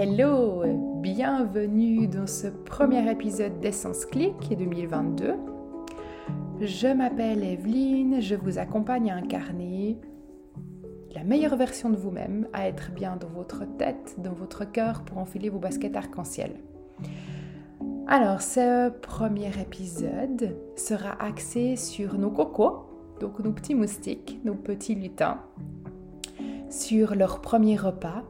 Hello, 0.00 0.62
bienvenue 1.00 2.06
dans 2.06 2.28
ce 2.28 2.46
premier 2.46 3.10
épisode 3.10 3.58
d'Essence 3.58 4.06
Click 4.06 4.56
2022. 4.56 5.34
Je 6.60 6.86
m'appelle 6.86 7.42
Evelyne, 7.42 8.20
je 8.20 8.36
vous 8.36 8.60
accompagne 8.60 9.10
à 9.10 9.16
incarner 9.16 9.98
la 11.16 11.24
meilleure 11.24 11.56
version 11.56 11.90
de 11.90 11.96
vous-même, 11.96 12.46
à 12.52 12.68
être 12.68 12.92
bien 12.92 13.16
dans 13.16 13.26
votre 13.26 13.64
tête, 13.76 14.14
dans 14.18 14.34
votre 14.34 14.70
cœur 14.70 15.02
pour 15.02 15.18
enfiler 15.18 15.48
vos 15.48 15.58
baskets 15.58 15.96
arc-en-ciel. 15.96 16.52
Alors, 18.06 18.40
ce 18.40 18.90
premier 18.90 19.50
épisode 19.60 20.56
sera 20.76 21.20
axé 21.20 21.74
sur 21.74 22.16
nos 22.18 22.30
cocos, 22.30 22.86
donc 23.18 23.40
nos 23.40 23.50
petits 23.50 23.74
moustiques, 23.74 24.38
nos 24.44 24.54
petits 24.54 24.94
lutins, 24.94 25.40
sur 26.70 27.16
leur 27.16 27.40
premier 27.40 27.76
repas, 27.76 28.22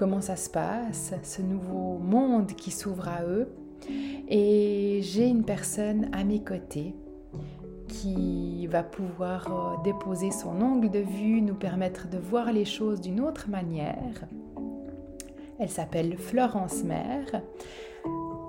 comment 0.00 0.22
ça 0.22 0.36
se 0.36 0.48
passe, 0.48 1.12
ce 1.22 1.42
nouveau 1.42 1.98
monde 1.98 2.52
qui 2.52 2.70
s'ouvre 2.70 3.06
à 3.06 3.22
eux. 3.24 3.48
Et 4.30 5.00
j'ai 5.02 5.28
une 5.28 5.44
personne 5.44 6.08
à 6.14 6.24
mes 6.24 6.42
côtés 6.42 6.94
qui 7.86 8.66
va 8.66 8.82
pouvoir 8.82 9.48
euh, 9.52 9.82
déposer 9.84 10.30
son 10.30 10.62
angle 10.62 10.88
de 10.88 11.00
vue, 11.00 11.42
nous 11.42 11.54
permettre 11.54 12.08
de 12.08 12.16
voir 12.16 12.50
les 12.50 12.64
choses 12.64 13.02
d'une 13.02 13.20
autre 13.20 13.50
manière. 13.50 14.24
Elle 15.58 15.68
s'appelle 15.68 16.16
Florence 16.16 16.82
Mère 16.82 17.42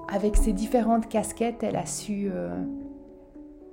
avec 0.08 0.38
ses 0.38 0.54
différentes 0.54 1.10
casquettes, 1.10 1.64
elle 1.64 1.76
a 1.76 1.86
su 1.86 2.30
euh, 2.32 2.64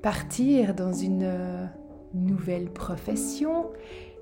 partir 0.03 0.75
dans 0.75 0.93
une 0.93 1.23
euh, 1.23 1.65
nouvelle 2.13 2.71
profession 2.71 3.71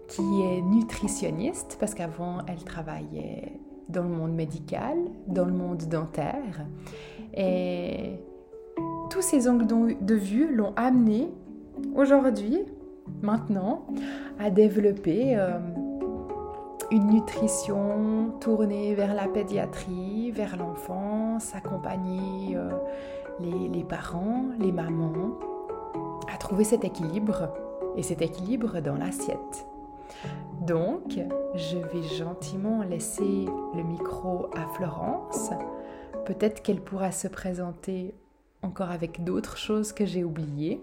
qui 0.08 0.42
est 0.42 0.62
nutritionniste, 0.62 1.76
parce 1.80 1.94
qu'avant, 1.94 2.38
elle 2.46 2.62
travaillait 2.64 3.58
dans 3.88 4.02
le 4.02 4.08
monde 4.08 4.32
médical, 4.32 4.96
dans 5.26 5.44
le 5.44 5.52
monde 5.52 5.84
dentaire. 5.88 6.66
Et 7.34 8.18
tous 9.10 9.22
ces 9.22 9.48
angles 9.48 9.66
de 10.00 10.14
vue 10.14 10.54
l'ont 10.54 10.72
amenée 10.76 11.30
aujourd'hui, 11.94 12.60
maintenant, 13.22 13.86
à 14.38 14.50
développer... 14.50 15.36
Euh, 15.36 15.58
une 16.90 17.08
nutrition 17.08 18.32
tournée 18.40 18.94
vers 18.94 19.14
la 19.14 19.26
pédiatrie, 19.26 20.30
vers 20.30 20.56
l'enfance, 20.56 21.54
accompagner 21.54 22.56
euh, 22.56 22.70
les, 23.40 23.84
parents, 23.84 24.46
les 24.58 24.72
mamans 24.72 25.38
à 26.32 26.36
trouver 26.38 26.64
cet 26.64 26.84
équilibre 26.84 27.48
et 27.96 28.02
cet 28.02 28.22
équilibre 28.22 28.80
dans 28.80 28.96
l'assiette. 28.96 29.66
Donc, 30.62 31.18
je 31.54 31.78
vais 31.78 32.02
gentiment 32.16 32.82
laisser 32.82 33.46
le 33.74 33.82
micro 33.82 34.48
à 34.56 34.66
Florence. 34.74 35.50
Peut-être 36.24 36.62
qu'elle 36.62 36.80
pourra 36.80 37.12
se 37.12 37.28
présenter 37.28 38.14
encore 38.62 38.90
avec 38.90 39.22
d'autres 39.24 39.56
choses 39.56 39.92
que 39.92 40.04
j'ai 40.04 40.24
oubliées. 40.24 40.82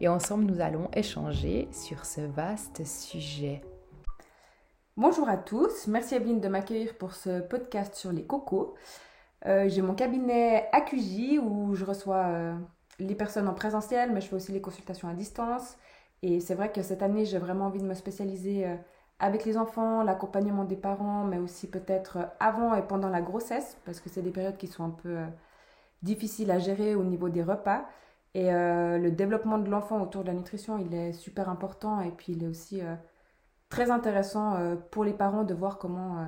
Et 0.00 0.08
ensemble, 0.08 0.44
nous 0.44 0.60
allons 0.60 0.88
échanger 0.94 1.68
sur 1.72 2.04
ce 2.04 2.20
vaste 2.20 2.84
sujet. 2.84 3.62
Bonjour 4.96 5.28
à 5.28 5.36
tous, 5.36 5.86
merci 5.86 6.14
Evelyne 6.16 6.40
de 6.40 6.48
m'accueillir 6.48 6.94
pour 6.98 7.14
ce 7.14 7.40
podcast 7.40 7.94
sur 7.94 8.12
les 8.12 8.24
cocos. 8.24 8.74
Euh, 9.46 9.68
j'ai 9.68 9.80
mon 9.80 9.94
cabinet 9.94 10.68
à 10.72 10.84
où 11.42 11.74
je 11.74 11.84
reçois 11.84 12.26
euh, 12.26 12.54
les 12.98 13.14
personnes 13.14 13.48
en 13.48 13.54
présentiel, 13.54 14.12
mais 14.12 14.20
je 14.20 14.26
fais 14.26 14.36
aussi 14.36 14.52
les 14.52 14.60
consultations 14.60 15.08
à 15.08 15.14
distance. 15.14 15.76
Et 16.22 16.40
c'est 16.40 16.54
vrai 16.54 16.70
que 16.70 16.82
cette 16.82 17.02
année, 17.02 17.24
j'ai 17.24 17.38
vraiment 17.38 17.66
envie 17.66 17.80
de 17.80 17.86
me 17.86 17.94
spécialiser 17.94 18.66
euh, 18.66 18.76
avec 19.18 19.44
les 19.44 19.56
enfants, 19.56 20.02
l'accompagnement 20.02 20.64
des 20.64 20.76
parents, 20.76 21.24
mais 21.24 21.38
aussi 21.38 21.68
peut-être 21.68 22.18
avant 22.40 22.74
et 22.74 22.82
pendant 22.82 23.08
la 23.08 23.22
grossesse, 23.22 23.78
parce 23.84 24.00
que 24.00 24.08
c'est 24.08 24.22
des 24.22 24.30
périodes 24.30 24.56
qui 24.56 24.66
sont 24.66 24.84
un 24.84 24.90
peu 24.90 25.18
difficiles 26.02 26.50
à 26.50 26.58
gérer 26.58 26.94
au 26.94 27.04
niveau 27.04 27.28
des 27.28 27.42
repas. 27.42 27.84
Et 28.32 28.50
le 28.50 29.10
développement 29.10 29.58
de 29.58 29.68
l'enfant 29.68 30.00
autour 30.00 30.22
de 30.22 30.28
la 30.28 30.34
nutrition, 30.34 30.78
il 30.78 30.94
est 30.94 31.12
super 31.12 31.50
important 31.50 32.00
et 32.00 32.10
puis 32.10 32.32
il 32.32 32.44
est 32.44 32.46
aussi 32.46 32.80
très 33.70 33.90
intéressant 33.90 34.56
euh, 34.56 34.76
pour 34.90 35.04
les 35.04 35.14
parents 35.14 35.44
de 35.44 35.54
voir 35.54 35.78
comment 35.78 36.18
euh, 36.18 36.24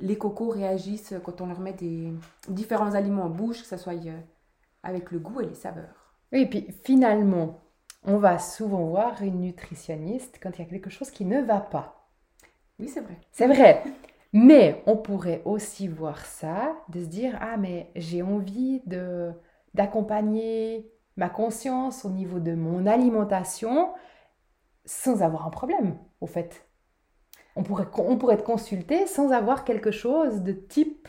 les 0.00 0.18
cocos 0.18 0.50
réagissent 0.50 1.14
quand 1.24 1.40
on 1.40 1.46
leur 1.46 1.60
met 1.60 1.72
des 1.72 2.12
différents 2.48 2.94
aliments 2.94 3.24
en 3.24 3.30
bouche, 3.30 3.62
que 3.62 3.68
ce 3.68 3.76
soit 3.78 3.94
euh, 3.94 4.20
avec 4.82 5.12
le 5.12 5.20
goût 5.20 5.40
et 5.40 5.46
les 5.46 5.54
saveurs. 5.54 6.12
Oui, 6.32 6.40
et 6.40 6.46
puis 6.46 6.66
finalement, 6.84 7.60
on 8.04 8.18
va 8.18 8.38
souvent 8.38 8.84
voir 8.84 9.22
une 9.22 9.40
nutritionniste 9.40 10.38
quand 10.42 10.50
il 10.58 10.62
y 10.62 10.64
a 10.64 10.68
quelque 10.68 10.90
chose 10.90 11.10
qui 11.10 11.24
ne 11.24 11.40
va 11.42 11.60
pas. 11.60 12.08
Oui, 12.78 12.88
c'est 12.88 13.00
vrai. 13.00 13.18
C'est 13.32 13.46
vrai. 13.46 13.82
Mais 14.32 14.82
on 14.86 14.96
pourrait 14.96 15.42
aussi 15.44 15.88
voir 15.88 16.24
ça, 16.24 16.76
de 16.88 17.00
se 17.00 17.06
dire, 17.06 17.36
ah 17.40 17.56
mais 17.56 17.90
j'ai 17.96 18.22
envie 18.22 18.80
de 18.86 19.32
d'accompagner 19.74 20.90
ma 21.16 21.28
conscience 21.28 22.04
au 22.04 22.10
niveau 22.10 22.40
de 22.40 22.54
mon 22.54 22.86
alimentation 22.86 23.92
sans 24.84 25.22
avoir 25.22 25.46
un 25.46 25.50
problème 25.50 25.98
au 26.20 26.26
fait. 26.26 26.66
On 27.54 27.62
pourrait, 27.62 27.86
on 27.98 28.16
pourrait 28.16 28.34
être 28.34 28.44
consulté 28.44 29.06
sans 29.06 29.30
avoir 29.30 29.64
quelque 29.64 29.90
chose 29.90 30.42
de 30.42 30.52
type 30.52 31.08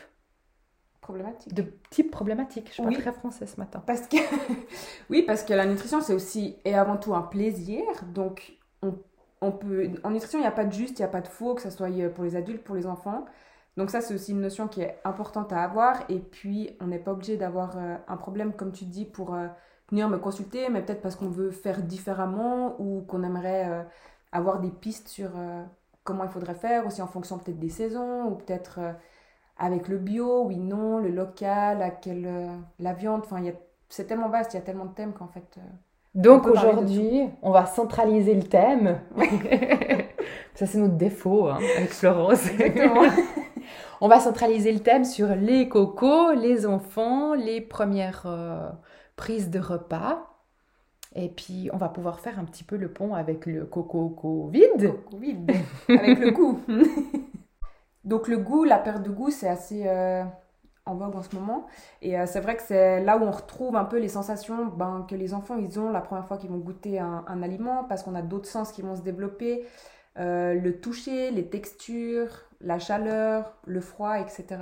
problématique. 1.11 1.53
De 1.53 1.65
type 1.89 2.11
problématique. 2.11 2.67
Je 2.67 2.73
suis 2.73 2.83
pas 2.83 2.91
très 2.91 3.11
français 3.11 3.45
ce 3.45 3.59
matin. 3.59 3.83
Parce 3.85 4.07
que 4.07 4.17
oui, 5.09 5.23
parce 5.23 5.43
que 5.43 5.53
la 5.53 5.65
nutrition 5.65 6.01
c'est 6.01 6.13
aussi 6.13 6.55
et 6.65 6.75
avant 6.75 6.97
tout 6.97 7.13
un 7.13 7.21
plaisir. 7.21 7.83
Donc 8.13 8.53
on, 8.81 8.95
on 9.41 9.51
peut 9.51 9.89
en 10.03 10.11
nutrition 10.11 10.39
il 10.39 10.43
n'y 10.43 10.47
a 10.47 10.51
pas 10.51 10.65
de 10.65 10.71
juste, 10.71 10.99
il 10.99 11.01
n'y 11.01 11.05
a 11.05 11.09
pas 11.09 11.21
de 11.21 11.27
faux, 11.27 11.55
que 11.55 11.61
ce 11.61 11.69
soit 11.69 11.89
euh, 11.89 12.09
pour 12.09 12.23
les 12.23 12.35
adultes, 12.35 12.63
pour 12.63 12.75
les 12.75 12.85
enfants. 12.87 13.25
Donc 13.77 13.89
ça 13.89 14.01
c'est 14.01 14.13
aussi 14.13 14.31
une 14.31 14.41
notion 14.41 14.67
qui 14.67 14.81
est 14.81 14.99
importante 15.03 15.51
à 15.51 15.63
avoir. 15.63 16.03
Et 16.09 16.19
puis 16.19 16.77
on 16.79 16.87
n'est 16.87 16.99
pas 16.99 17.11
obligé 17.11 17.37
d'avoir 17.37 17.77
euh, 17.77 17.97
un 18.07 18.17
problème 18.17 18.53
comme 18.53 18.71
tu 18.71 18.85
dis 18.85 19.05
pour 19.05 19.33
euh, 19.35 19.47
venir 19.89 20.07
me 20.07 20.17
consulter, 20.17 20.69
mais 20.69 20.81
peut-être 20.81 21.01
parce 21.01 21.15
qu'on 21.15 21.29
veut 21.29 21.51
faire 21.51 21.81
différemment 21.83 22.79
ou 22.79 23.01
qu'on 23.01 23.23
aimerait 23.23 23.85
avoir 24.31 24.61
des 24.61 24.71
pistes 24.71 25.09
sur 25.09 25.31
comment 26.05 26.23
il 26.23 26.29
faudrait 26.29 26.55
faire, 26.55 26.87
aussi 26.87 27.01
en 27.01 27.07
fonction 27.07 27.37
peut-être 27.37 27.59
des 27.59 27.67
saisons, 27.67 28.23
ou 28.27 28.35
peut-être 28.35 28.79
avec 29.61 29.87
le 29.87 29.97
bio, 29.97 30.43
oui, 30.45 30.57
non, 30.57 30.97
le 30.97 31.09
local, 31.09 31.83
à 31.83 31.91
quelle, 31.91 32.25
euh, 32.25 32.47
la 32.79 32.93
viande, 32.93 33.21
enfin, 33.23 33.43
c'est 33.89 34.05
tellement 34.05 34.27
vaste, 34.27 34.53
il 34.53 34.57
y 34.57 34.59
a 34.59 34.63
tellement 34.63 34.85
de 34.85 34.93
thèmes 34.93 35.13
qu'en 35.13 35.27
fait... 35.27 35.59
Donc 36.15 36.47
aujourd'hui, 36.47 37.29
on 37.41 37.51
va 37.51 37.65
centraliser 37.65 38.33
le 38.33 38.43
thème. 38.43 38.99
Ça, 40.55 40.65
c'est 40.65 40.77
notre 40.77 40.95
défaut 40.95 41.47
hein, 41.47 41.59
avec 41.77 41.91
Florence. 41.91 42.49
on 44.01 44.09
va 44.09 44.19
centraliser 44.19 44.73
le 44.73 44.81
thème 44.81 45.05
sur 45.05 45.27
les 45.35 45.69
cocos, 45.69 46.33
les 46.33 46.65
enfants, 46.65 47.33
les 47.33 47.61
premières 47.61 48.27
prises 49.15 49.49
de 49.49 49.59
repas. 49.59 50.31
Et 51.15 51.29
puis, 51.29 51.69
on 51.71 51.77
va 51.77 51.87
pouvoir 51.87 52.19
faire 52.19 52.39
un 52.39 52.43
petit 52.43 52.65
peu 52.65 52.75
le 52.75 52.89
pont 52.89 53.13
avec 53.13 53.45
le 53.45 53.65
coco 53.65 54.09
Covid. 54.09 54.93
vide 55.17 55.51
avec 55.87 56.19
le 56.19 56.31
goût. 56.31 56.59
Donc, 58.03 58.27
le 58.27 58.37
goût, 58.37 58.63
la 58.63 58.79
perte 58.79 59.03
de 59.03 59.09
goût, 59.09 59.29
c'est 59.29 59.47
assez 59.47 59.83
euh, 59.87 60.23
en 60.85 60.95
vogue 60.95 61.15
en 61.15 61.21
ce 61.21 61.35
moment. 61.35 61.67
Et 62.01 62.19
euh, 62.19 62.25
c'est 62.25 62.39
vrai 62.39 62.55
que 62.55 62.63
c'est 62.63 63.03
là 63.03 63.17
où 63.17 63.23
on 63.23 63.31
retrouve 63.31 63.75
un 63.75 63.85
peu 63.85 63.99
les 63.99 64.09
sensations 64.09 64.65
ben, 64.65 65.05
que 65.09 65.15
les 65.15 65.33
enfants, 65.33 65.57
ils 65.57 65.79
ont 65.79 65.89
la 65.89 66.01
première 66.01 66.27
fois 66.27 66.37
qu'ils 66.37 66.49
vont 66.49 66.57
goûter 66.57 66.99
un, 66.99 67.43
aliment, 67.43 67.83
parce 67.83 68.03
qu'on 68.03 68.15
a 68.15 68.21
d'autres 68.21 68.49
sens 68.49 68.71
qui 68.71 68.81
vont 68.81 68.95
se 68.95 69.01
développer. 69.01 69.65
Euh, 70.19 70.53
le 70.55 70.81
toucher, 70.81 71.31
les 71.31 71.47
textures, 71.47 72.43
la 72.59 72.79
chaleur, 72.79 73.53
le 73.65 73.79
froid, 73.79 74.19
etc. 74.19 74.57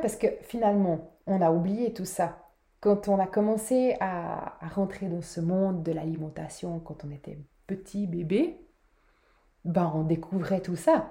parce 0.00 0.14
que 0.16 0.28
finalement, 0.42 1.10
on 1.26 1.40
a 1.40 1.50
oublié 1.50 1.92
tout 1.92 2.04
ça 2.04 2.38
quand 2.84 3.08
on 3.08 3.18
a 3.18 3.26
commencé 3.26 3.96
à, 4.00 4.58
rentrer 4.74 5.08
dans 5.08 5.22
ce 5.22 5.40
monde 5.40 5.82
de 5.82 5.90
l'alimentation 5.90 6.80
quand 6.80 7.02
on 7.06 7.10
était 7.10 7.38
petit 7.66 8.06
bébé, 8.06 8.60
ben 9.64 9.90
on 9.94 10.02
découvrait 10.02 10.60
tout 10.60 10.76
ça. 10.76 11.10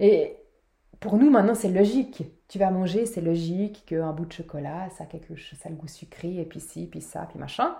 Et 0.00 0.36
pour 1.00 1.16
nous 1.16 1.30
maintenant 1.30 1.54
c'est 1.54 1.70
logique. 1.70 2.24
Tu 2.48 2.58
vas 2.58 2.70
manger, 2.70 3.06
c'est 3.06 3.20
logique 3.20 3.84
qu'un 3.86 4.12
bout 4.12 4.26
de 4.26 4.32
chocolat, 4.32 4.88
ça 4.90 5.04
a 5.04 5.06
quelque 5.06 5.34
chose, 5.34 5.58
ça 5.58 5.68
le 5.68 5.76
goût 5.76 5.88
sucré 5.88 6.36
et 6.36 6.44
puis 6.44 6.60
ci, 6.60 6.86
puis 6.86 7.00
ça, 7.00 7.26
puis 7.28 7.38
machin. 7.38 7.76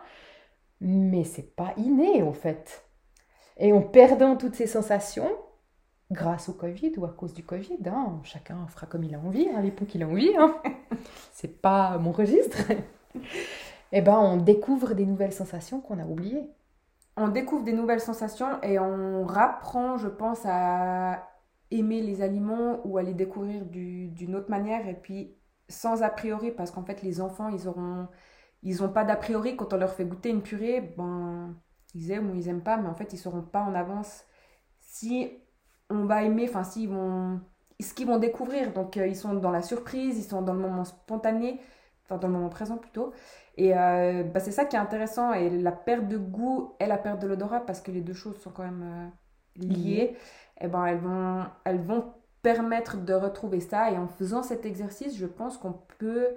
Mais 0.81 1.25
c'est 1.25 1.55
pas 1.55 1.75
inné 1.77 2.23
en 2.23 2.33
fait. 2.33 2.85
Et 3.57 3.73
en 3.73 3.83
perdant 3.83 4.37
toutes 4.37 4.57
ces 4.57 4.67
sensations, 4.67 5.31
grâce 6.11 6.49
au 6.49 6.53
Covid 6.55 6.93
ou 6.97 7.05
à 7.05 7.11
cause 7.11 7.35
du 7.35 7.45
Covid, 7.45 7.79
hein, 7.87 8.21
chacun 8.25 8.67
fera 8.69 8.87
comme 8.87 9.05
il 9.05 9.15
a 9.15 9.19
envie, 9.19 9.49
hein, 9.49 9.61
l'époux 9.61 9.85
qu'il 9.85 10.03
a 10.03 10.09
envie. 10.09 10.33
Hein. 10.37 10.57
c'est 11.33 11.61
pas 11.61 11.99
mon 11.99 12.13
registre 12.13 12.59
eh 13.93 14.01
ben, 14.01 14.19
on 14.19 14.37
découvre 14.37 14.95
des 14.95 15.07
nouvelles 15.07 15.33
sensations 15.33 15.81
qu'on 15.81 15.99
a 15.99 16.05
oubliées. 16.05 16.51
On 17.17 17.29
découvre 17.29 17.63
des 17.63 17.73
nouvelles 17.73 18.01
sensations 18.01 18.61
et 18.63 18.79
on 18.81 19.25
rapprend, 19.25 19.99
je 19.99 20.09
pense, 20.09 20.41
à 20.47 21.29
aimer 21.75 22.03
les 22.03 22.23
aliments 22.23 22.81
ou 22.87 22.99
à 22.99 23.03
les 23.03 23.15
découvrir 23.15 23.65
d'une 23.67 24.37
autre 24.37 24.51
manière 24.51 24.87
et 24.89 24.95
puis 24.95 25.37
sans 25.69 26.03
a 26.03 26.11
priori 26.11 26.51
parce 26.51 26.71
qu'en 26.71 26.85
fait 26.85 27.03
les 27.03 27.21
enfants 27.21 27.49
ils 27.49 27.69
auront 27.69 28.09
ils 28.63 28.83
ont 28.83 28.89
pas 28.89 29.05
d'a 29.05 29.17
priori 29.17 29.57
quand 29.57 29.73
on 29.73 29.77
leur 29.77 29.93
fait 29.93 30.05
goûter 30.05 30.31
une 30.31 30.43
purée 30.43 30.81
ben 30.81 31.57
ils 31.95 32.11
aiment 32.11 32.31
ou 32.31 32.35
ils 32.35 32.49
aiment 32.49 32.63
pas 32.63 32.77
mais 32.77 32.89
en 32.89 32.95
fait 32.95 33.13
ils 33.13 33.19
sauront 33.19 33.43
pas 33.43 33.63
en 33.63 33.75
avance 33.75 34.25
si 34.81 35.31
on 35.91 36.05
va 36.07 36.23
aimer 36.25 36.47
enfin 36.49 36.65
s'ils 36.65 36.89
vont 36.89 37.41
ce 37.81 37.95
qu'ils 37.95 38.07
vont 38.07 38.19
découvrir. 38.19 38.73
Donc, 38.73 38.97
euh, 38.97 39.07
ils 39.07 39.17
sont 39.17 39.35
dans 39.35 39.51
la 39.51 39.63
surprise, 39.63 40.19
ils 40.19 40.25
sont 40.25 40.43
dans 40.43 40.53
le 40.53 40.61
moment 40.61 40.85
spontané, 40.85 41.61
enfin, 42.05 42.19
dans 42.19 42.29
le 42.29 42.35
moment 42.35 42.49
présent 42.49 42.77
plutôt. 42.77 43.13
Et 43.57 43.77
euh, 43.77 44.25
bah, 44.25 44.41
c'est 44.41 44.53
ça 44.53 44.65
qui 44.65 44.77
est 44.77 44.79
intéressant. 44.79 45.33
Et 45.33 45.51
la 45.51 45.73
perte 45.73 46.09
de 46.09 46.19
goût 46.19 46.75
et 46.81 46.87
la 46.87 46.99
perte 46.99 47.21
de 47.21 47.27
l'odorat, 47.27 47.61
parce 47.61 47.81
que 47.81 47.91
les 47.91 48.01
deux 48.01 48.15
choses 48.15 48.39
sont 48.41 48.51
quand 48.51 48.65
même 48.65 49.13
euh, 49.59 49.67
liées, 49.67 50.17
eh 50.61 50.69
ben, 50.69 50.87
elles, 50.87 50.99
vont, 50.99 51.45
elles 51.65 51.81
vont 51.81 52.13
permettre 52.43 52.99
de 52.99 53.15
retrouver 53.15 53.61
ça. 53.61 53.91
Et 53.91 53.99
en 53.99 54.09
faisant 54.09 54.43
cet 54.43 54.67
exercice, 54.67 55.17
je 55.17 55.27
pense 55.27 55.59
qu'on 55.59 55.75
peut 55.99 56.29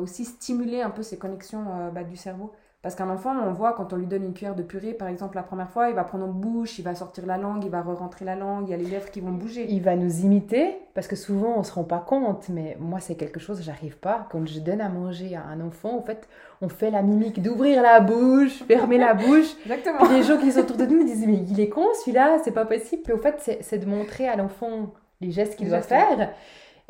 aussi 0.00 0.24
stimuler 0.24 0.80
un 0.80 0.88
peu 0.88 1.02
ces 1.02 1.18
connexions 1.18 1.90
bah, 1.92 2.02
du 2.02 2.16
cerveau. 2.16 2.52
Parce 2.82 2.94
qu'un 2.94 3.10
enfant, 3.10 3.34
on 3.46 3.52
voit 3.52 3.74
quand 3.74 3.92
on 3.92 3.96
lui 3.96 4.06
donne 4.06 4.24
une 4.24 4.32
cuillère 4.32 4.54
de 4.54 4.62
purée, 4.62 4.94
par 4.94 5.08
exemple, 5.08 5.36
la 5.36 5.42
première 5.42 5.68
fois, 5.68 5.90
il 5.90 5.94
va 5.94 6.02
prendre 6.02 6.24
en 6.24 6.28
bouche, 6.28 6.78
il 6.78 6.82
va 6.82 6.94
sortir 6.94 7.26
la 7.26 7.36
langue, 7.36 7.62
il 7.62 7.70
va 7.70 7.82
re-rentrer 7.82 8.24
la 8.24 8.36
langue, 8.36 8.68
il 8.68 8.70
y 8.70 8.74
a 8.74 8.78
les 8.78 8.86
lèvres 8.86 9.10
qui 9.10 9.20
vont 9.20 9.32
bouger. 9.32 9.66
Il 9.68 9.82
va 9.82 9.96
nous 9.96 10.20
imiter, 10.20 10.78
parce 10.94 11.06
que 11.06 11.14
souvent 11.14 11.56
on 11.56 11.58
ne 11.58 11.64
se 11.64 11.74
rend 11.74 11.84
pas 11.84 11.98
compte, 11.98 12.48
mais 12.48 12.78
moi 12.80 12.98
c'est 12.98 13.16
quelque 13.16 13.38
chose, 13.38 13.60
j'arrive 13.62 13.98
pas. 13.98 14.26
Quand 14.32 14.46
je 14.46 14.60
donne 14.60 14.80
à 14.80 14.88
manger 14.88 15.36
à 15.36 15.44
un 15.44 15.60
enfant, 15.60 15.98
en 15.98 16.00
fait, 16.02 16.26
on 16.62 16.70
fait 16.70 16.90
la 16.90 17.02
mimique 17.02 17.42
d'ouvrir 17.42 17.82
la 17.82 18.00
bouche, 18.00 18.62
fermer 18.66 18.96
la 18.96 19.12
bouche. 19.12 19.56
Exactement. 19.66 20.10
les 20.10 20.22
gens 20.22 20.38
qui 20.38 20.50
sont 20.50 20.60
autour 20.60 20.78
de 20.78 20.86
nous 20.86 21.04
disent, 21.04 21.26
mais 21.26 21.44
il 21.50 21.60
est 21.60 21.68
con 21.68 21.84
celui-là, 22.00 22.38
c'est 22.42 22.50
pas 22.50 22.64
possible. 22.64 23.02
Mais 23.08 23.12
au 23.12 23.18
fait, 23.18 23.58
c'est 23.60 23.78
de 23.78 23.86
montrer 23.86 24.26
à 24.26 24.36
l'enfant 24.36 24.94
les 25.20 25.32
gestes 25.32 25.56
qu'il 25.56 25.68
doit 25.68 25.82
faire. 25.82 26.30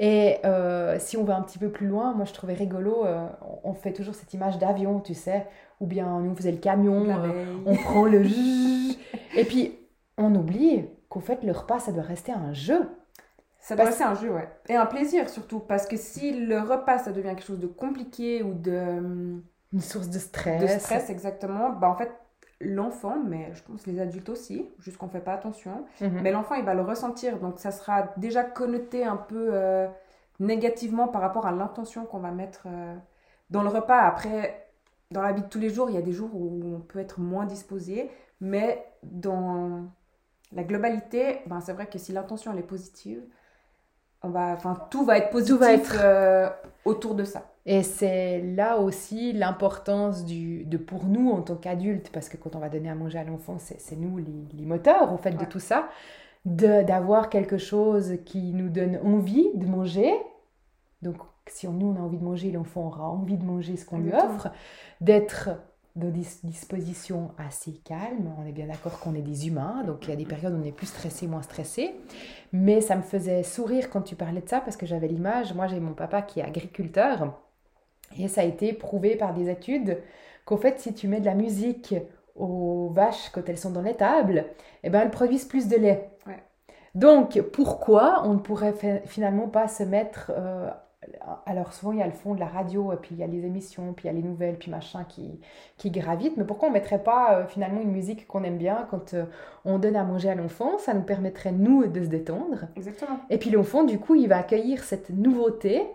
Et 0.03 0.39
euh, 0.47 0.97
si 0.99 1.19
on 1.19 1.25
va 1.25 1.37
un 1.37 1.43
petit 1.43 1.59
peu 1.59 1.69
plus 1.69 1.87
loin, 1.87 2.15
moi 2.15 2.25
je 2.25 2.33
trouvais 2.33 2.55
rigolo, 2.55 3.05
euh, 3.05 3.27
on 3.65 3.75
fait 3.75 3.93
toujours 3.93 4.15
cette 4.15 4.33
image 4.33 4.59
d'avion, 4.59 5.01
tu 5.01 5.13
sais, 5.13 5.47
ou 5.81 5.87
bien 5.87 6.21
nous 6.21 6.31
on 6.31 6.37
faisait 6.37 6.53
le 6.53 6.59
camion, 6.59 7.07
euh, 7.09 7.57
on 7.67 7.75
prend 7.75 8.05
le 8.05 8.23
et 9.37 9.45
puis 9.45 9.79
on 10.17 10.35
oublie 10.35 10.85
qu'au 11.09 11.21
fait 11.21 11.43
le 11.43 11.53
repas 11.53 11.81
ça 11.81 11.93
doit 11.93 12.03
rester 12.03 12.33
un 12.33 12.53
jeu. 12.53 12.89
Ça 13.59 13.77
doit 13.77 13.87
rester 13.87 14.05
un 14.05 14.15
jeu, 14.15 14.31
ouais. 14.31 14.49
Et 14.69 14.77
un 14.77 14.87
plaisir 14.87 15.29
surtout, 15.29 15.61
parce 15.61 15.87
que 15.87 15.97
si 15.97 16.33
le 16.33 16.61
repas 16.61 16.99
ça 16.99 17.13
devient 17.13 17.31
quelque 17.31 17.45
chose 17.45 17.61
de 17.61 17.67
compliqué 17.67 18.43
ou 18.43 18.55
de... 18.55 19.43
Une 19.73 19.81
source 19.81 20.09
de 20.09 20.19
stress. 20.19 20.63
De 20.63 20.81
stress, 20.81 21.11
exactement, 21.11 21.71
bah 21.71 21.89
en 21.89 21.95
fait 21.95 22.11
l'enfant, 22.61 23.17
mais 23.25 23.51
je 23.55 23.63
pense 23.63 23.87
les 23.87 24.01
adultes 24.01 24.29
aussi, 24.29 24.69
juste 24.79 24.99
qu'on 24.99 25.07
ne 25.07 25.11
fait 25.11 25.21
pas 25.21 25.33
attention, 25.33 25.85
mhm. 26.01 26.21
mais 26.23 26.31
l'enfant 26.31 26.55
il 26.57 26.65
va 26.65 26.75
le 26.75 26.83
ressentir, 26.83 27.39
donc 27.39 27.59
ça 27.59 27.71
sera 27.71 28.13
déjà 28.17 28.45
connoté 28.45 29.05
un 29.05 29.17
peu 29.17 29.49
euh, 29.53 29.89
négativement 30.41 31.09
par 31.09 31.23
rapport 31.23 31.47
à 31.47 31.53
l'intention 31.53 32.05
qu'on 32.05 32.19
va 32.19 32.33
mettre 32.33 32.65
euh, 32.67 32.95
dans 33.51 33.63
le 33.63 33.69
repas. 33.69 34.01
Après, 34.01 34.70
dans 35.11 35.23
la 35.23 35.33
vie 35.33 35.43
de 35.43 35.49
tous 35.49 35.59
les 35.59 35.71
jours, 35.71 35.91
il 35.91 35.95
y 35.95 35.99
a 35.99 36.03
des 36.03 36.13
jours 36.13 36.31
où 36.35 36.77
on 36.77 36.81
peut 36.81 36.99
être 36.99 37.21
moins 37.21 37.47
disposé, 37.47 38.11
mais 38.41 38.85
dans 39.03 39.85
la 40.53 40.65
globalité, 40.65 41.41
ben, 41.47 41.61
c'est 41.61 41.73
vrai 41.73 41.87
que 41.87 41.99
si 41.99 42.13
l'intention 42.13 42.57
est 42.57 42.63
positive, 42.63 43.23
on 44.23 44.29
va, 44.29 44.53
enfin, 44.53 44.77
tout 44.91 45.05
va 45.05 45.19
être 45.19 45.31
positif 45.31 45.57
va 45.57 45.73
être... 45.73 45.97
Euh, 46.01 46.49
autour 46.85 47.15
de 47.15 47.25
ça. 47.25 47.53
Et 47.67 47.83
c'est 47.83 48.41
là 48.41 48.79
aussi 48.79 49.33
l'importance 49.33 50.25
de 50.25 50.77
pour 50.77 51.05
nous 51.05 51.31
en 51.31 51.43
tant 51.43 51.57
qu'adultes, 51.57 52.11
parce 52.11 52.29
que 52.29 52.37
quand 52.37 52.57
on 52.57 52.59
va 52.59 52.69
donner 52.69 52.91
à 52.91 52.95
manger 52.95 53.19
à 53.19 53.25
l'enfant, 53.25 53.59
c'est 53.59 53.97
nous 53.97 54.19
les, 54.19 54.65
moteurs 54.65 55.13
en 55.13 55.19
fait 55.19 55.33
de 55.33 55.45
tout 55.45 55.61
ça, 55.61 55.89
d'avoir 56.45 57.29
quelque 57.29 57.59
chose 57.59 58.17
qui 58.25 58.53
nous 58.55 58.71
donne 58.71 58.99
envie 59.05 59.51
de 59.55 59.67
manger. 59.67 60.13
Donc 61.03 61.17
si 61.53 61.69
nous 61.69 61.95
on 61.95 61.97
a 61.97 62.01
envie 62.01 62.19
de 62.19 62.25
manger, 62.25 62.51
l'enfant 62.51 62.87
aura 62.87 63.09
envie 63.09 63.37
de 63.37 63.45
manger 63.45 63.77
ce 63.77 63.85
qu'on 63.85 63.99
lui 63.99 64.13
offre, 64.13 64.49
d'être 65.01 65.51
de 65.97 66.09
disposition 66.11 67.31
assez 67.37 67.73
calme. 67.85 68.33
On 68.39 68.47
est 68.47 68.53
bien 68.53 68.67
d'accord 68.67 69.01
qu'on 69.01 69.15
est 69.15 69.23
des 69.23 69.49
humains, 69.49 69.83
donc 69.85 70.07
il 70.07 70.11
y 70.11 70.13
a 70.13 70.17
des 70.17 70.25
périodes 70.25 70.55
où 70.55 70.61
on 70.61 70.65
est 70.65 70.73
plus 70.73 70.87
stressé, 70.87 71.27
moins 71.27 71.43
stressé. 71.43 71.95
Mais 72.53 72.81
ça 72.81 72.97
me 72.97 73.03
faisait 73.03 73.43
sourire 73.43 73.91
quand 73.91 74.03
tu 74.03 74.15
parlais 74.15 74.41
de 74.41 74.49
ça 74.49 74.61
parce 74.61 74.77
que 74.77 74.87
j'avais 74.87 75.09
l'image. 75.09 75.55
Moi, 75.55 75.67
j'ai 75.67 75.81
mon 75.81 75.95
papa 75.95 76.23
qui 76.23 76.41
est 76.41 76.45
agriculteur 76.45 77.35
et 78.17 78.29
ça 78.29 78.43
a 78.43 78.45
été 78.45 78.73
prouvé 78.73 79.17
par 79.17 79.35
des 79.35 79.51
études 79.51 79.99
qu'au 80.45 80.57
fait, 80.57 80.79
si 80.79 80.95
tu 80.95 81.09
mets 81.09 81.21
de 81.21 81.27
la 81.27 81.35
musique 81.35 81.95
aux 82.37 82.89
vaches 82.91 83.31
quand 83.33 83.49
elles 83.49 83.59
sont 83.59 83.71
dans 83.71 83.83
l'étable, 83.83 84.47
eh 84.83 84.91
ben, 84.91 85.01
elles 85.01 85.11
produisent 85.11 85.45
plus 85.45 85.69
de 85.69 85.77
lait. 85.77 86.11
Donc, 86.95 87.41
pourquoi 87.53 88.23
on 88.25 88.35
ne 88.35 88.39
pourrait 88.41 88.75
finalement 89.07 89.49
pas 89.49 89.69
se 89.69 89.85
mettre 89.85 90.33
euh, 90.37 90.71
alors 91.47 91.73
souvent 91.73 91.93
il 91.93 91.99
y 91.99 92.03
a 92.03 92.07
le 92.07 92.13
fond 92.13 92.35
de 92.35 92.41
la 92.41 92.47
radio, 92.47 92.93
puis 93.01 93.15
il 93.15 93.19
y 93.19 93.23
a 93.23 93.27
les 93.27 93.45
émissions, 93.45 93.93
puis 93.93 94.05
il 94.05 94.07
y 94.09 94.11
a 94.11 94.13
les 94.13 94.23
nouvelles, 94.23 94.59
puis 94.59 94.71
machin 94.71 95.05
qui, 95.05 95.41
qui 95.77 95.91
gravitent. 95.91 96.37
Mais 96.37 96.45
pourquoi 96.45 96.69
on 96.69 96.71
ne 96.71 96.77
mettrait 96.77 97.03
pas 97.03 97.35
euh, 97.35 97.47
finalement 97.47 97.81
une 97.81 97.93
musique 97.93 98.27
qu'on 98.27 98.45
aime 98.45 98.59
bien 98.59 98.87
quand 98.91 99.15
euh, 99.15 99.25
on 99.65 99.79
donne 99.79 99.97
à 99.97 100.05
manger 100.05 100.31
à 100.31 100.35
l'enfant? 100.35 100.79
Ça 100.79 100.95
nous 100.95 101.03
permettrait, 101.03 101.53
nous, 101.53 101.87
de 101.87 102.03
se 102.03 102.09
détendre. 102.09 102.67
Exactement. 102.77 103.19
Et 103.31 103.39
puis 103.39 103.51
l'enfant, 103.51 103.85
du 103.85 103.99
coup, 103.99 104.15
il 104.15 104.29
va 104.29 104.39
accueillir 104.39 104.83
cette 104.85 105.11
nouveauté 105.11 105.87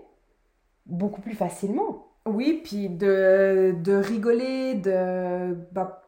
beaucoup 0.85 1.21
plus 1.21 1.35
facilement. 1.35 2.07
Oui, 2.25 2.61
puis 2.63 2.89
de, 2.89 3.75
de 3.83 3.93
rigoler, 3.93 4.75
de, 4.75 5.53
bah, 5.71 6.01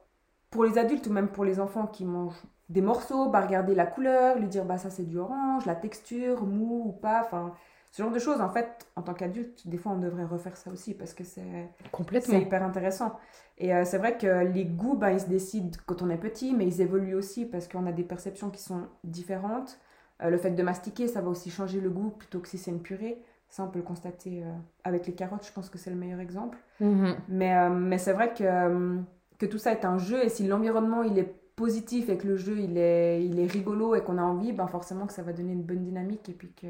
pour 0.49 0.63
les 0.63 0.77
adultes 0.77 1.07
ou 1.07 1.13
même 1.13 1.27
pour 1.27 1.45
les 1.45 1.59
enfants 1.59 1.87
qui 1.87 2.05
mangent 2.05 2.41
des 2.69 2.81
morceaux, 2.81 3.29
bah, 3.29 3.41
regarder 3.41 3.75
la 3.75 3.85
couleur, 3.85 4.37
lui 4.37 4.47
dire 4.47 4.65
bah 4.65 4.77
ça 4.77 4.89
c'est 4.89 5.07
du 5.07 5.17
orange, 5.17 5.65
la 5.65 5.75
texture, 5.75 6.45
mou 6.45 6.83
ou 6.87 6.91
pas, 6.91 7.21
enfin 7.25 7.53
ce 7.97 8.03
genre 8.03 8.11
de 8.11 8.19
choses, 8.19 8.41
en 8.41 8.49
fait, 8.49 8.85
en 8.95 9.01
tant 9.01 9.15
qu'adulte, 9.15 9.67
des 9.67 9.77
fois, 9.77 9.93
on 9.93 9.97
devrait 9.97 10.25
refaire 10.25 10.55
ça 10.55 10.69
aussi 10.69 10.93
parce 10.93 11.15
que 11.15 11.23
c'est 11.23 11.67
complètement 11.91 12.37
hyper 12.37 12.61
intéressant. 12.61 13.17
Et 13.57 13.73
euh, 13.73 13.85
c'est 13.85 13.97
vrai 13.97 14.19
que 14.19 14.45
les 14.53 14.65
goûts, 14.65 14.95
ben, 14.95 15.09
ils 15.09 15.19
se 15.19 15.25
décident 15.25 15.75
quand 15.87 16.03
on 16.03 16.11
est 16.11 16.17
petit, 16.17 16.53
mais 16.53 16.67
ils 16.67 16.79
évoluent 16.79 17.15
aussi 17.15 17.45
parce 17.45 17.67
qu'on 17.67 17.87
a 17.87 17.91
des 17.91 18.03
perceptions 18.03 18.51
qui 18.51 18.61
sont 18.61 18.83
différentes. 19.03 19.79
Euh, 20.21 20.29
le 20.29 20.37
fait 20.37 20.51
de 20.51 20.61
mastiquer, 20.61 21.07
ça 21.07 21.21
va 21.21 21.29
aussi 21.29 21.49
changer 21.49 21.81
le 21.81 21.89
goût 21.89 22.11
plutôt 22.11 22.39
que 22.39 22.47
si 22.47 22.59
c'est 22.59 22.69
une 22.69 22.83
purée. 22.83 23.19
Ça, 23.49 23.63
on 23.63 23.67
peut 23.67 23.79
le 23.79 23.85
constater 23.85 24.43
euh, 24.43 24.51
avec 24.83 25.07
les 25.07 25.13
carottes, 25.13 25.47
je 25.47 25.51
pense 25.51 25.67
que 25.67 25.79
c'est 25.79 25.89
le 25.89 25.95
meilleur 25.95 26.19
exemple. 26.19 26.59
Mm-hmm. 26.79 27.15
Mais, 27.29 27.69
mais 27.71 27.97
c'est 27.97 28.13
vrai 28.13 28.31
que, 28.31 28.99
que 29.39 29.47
tout 29.47 29.57
ça 29.57 29.71
est 29.71 29.85
un 29.85 29.97
jeu 29.97 30.23
et 30.23 30.29
si 30.29 30.45
l'environnement 30.45 31.01
il 31.01 31.17
est 31.17 31.33
positif 31.55 32.09
et 32.09 32.17
que 32.19 32.27
le 32.27 32.35
jeu 32.35 32.59
il 32.59 32.77
est, 32.77 33.25
il 33.25 33.39
est 33.39 33.47
rigolo 33.47 33.95
et 33.95 34.03
qu'on 34.03 34.19
a 34.19 34.23
envie, 34.23 34.53
ben 34.53 34.67
forcément 34.67 35.07
que 35.07 35.13
ça 35.13 35.23
va 35.23 35.33
donner 35.33 35.53
une 35.53 35.63
bonne 35.63 35.83
dynamique 35.83 36.29
et 36.29 36.33
puis 36.33 36.53
que 36.53 36.67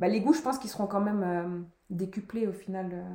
bah, 0.00 0.08
les 0.08 0.20
goûts, 0.20 0.32
je 0.32 0.40
pense 0.40 0.58
qu'ils 0.58 0.70
seront 0.70 0.86
quand 0.86 1.00
même 1.00 1.22
euh, 1.22 1.60
décuplés 1.90 2.46
au 2.46 2.52
final. 2.52 2.88
Euh, 2.92 3.14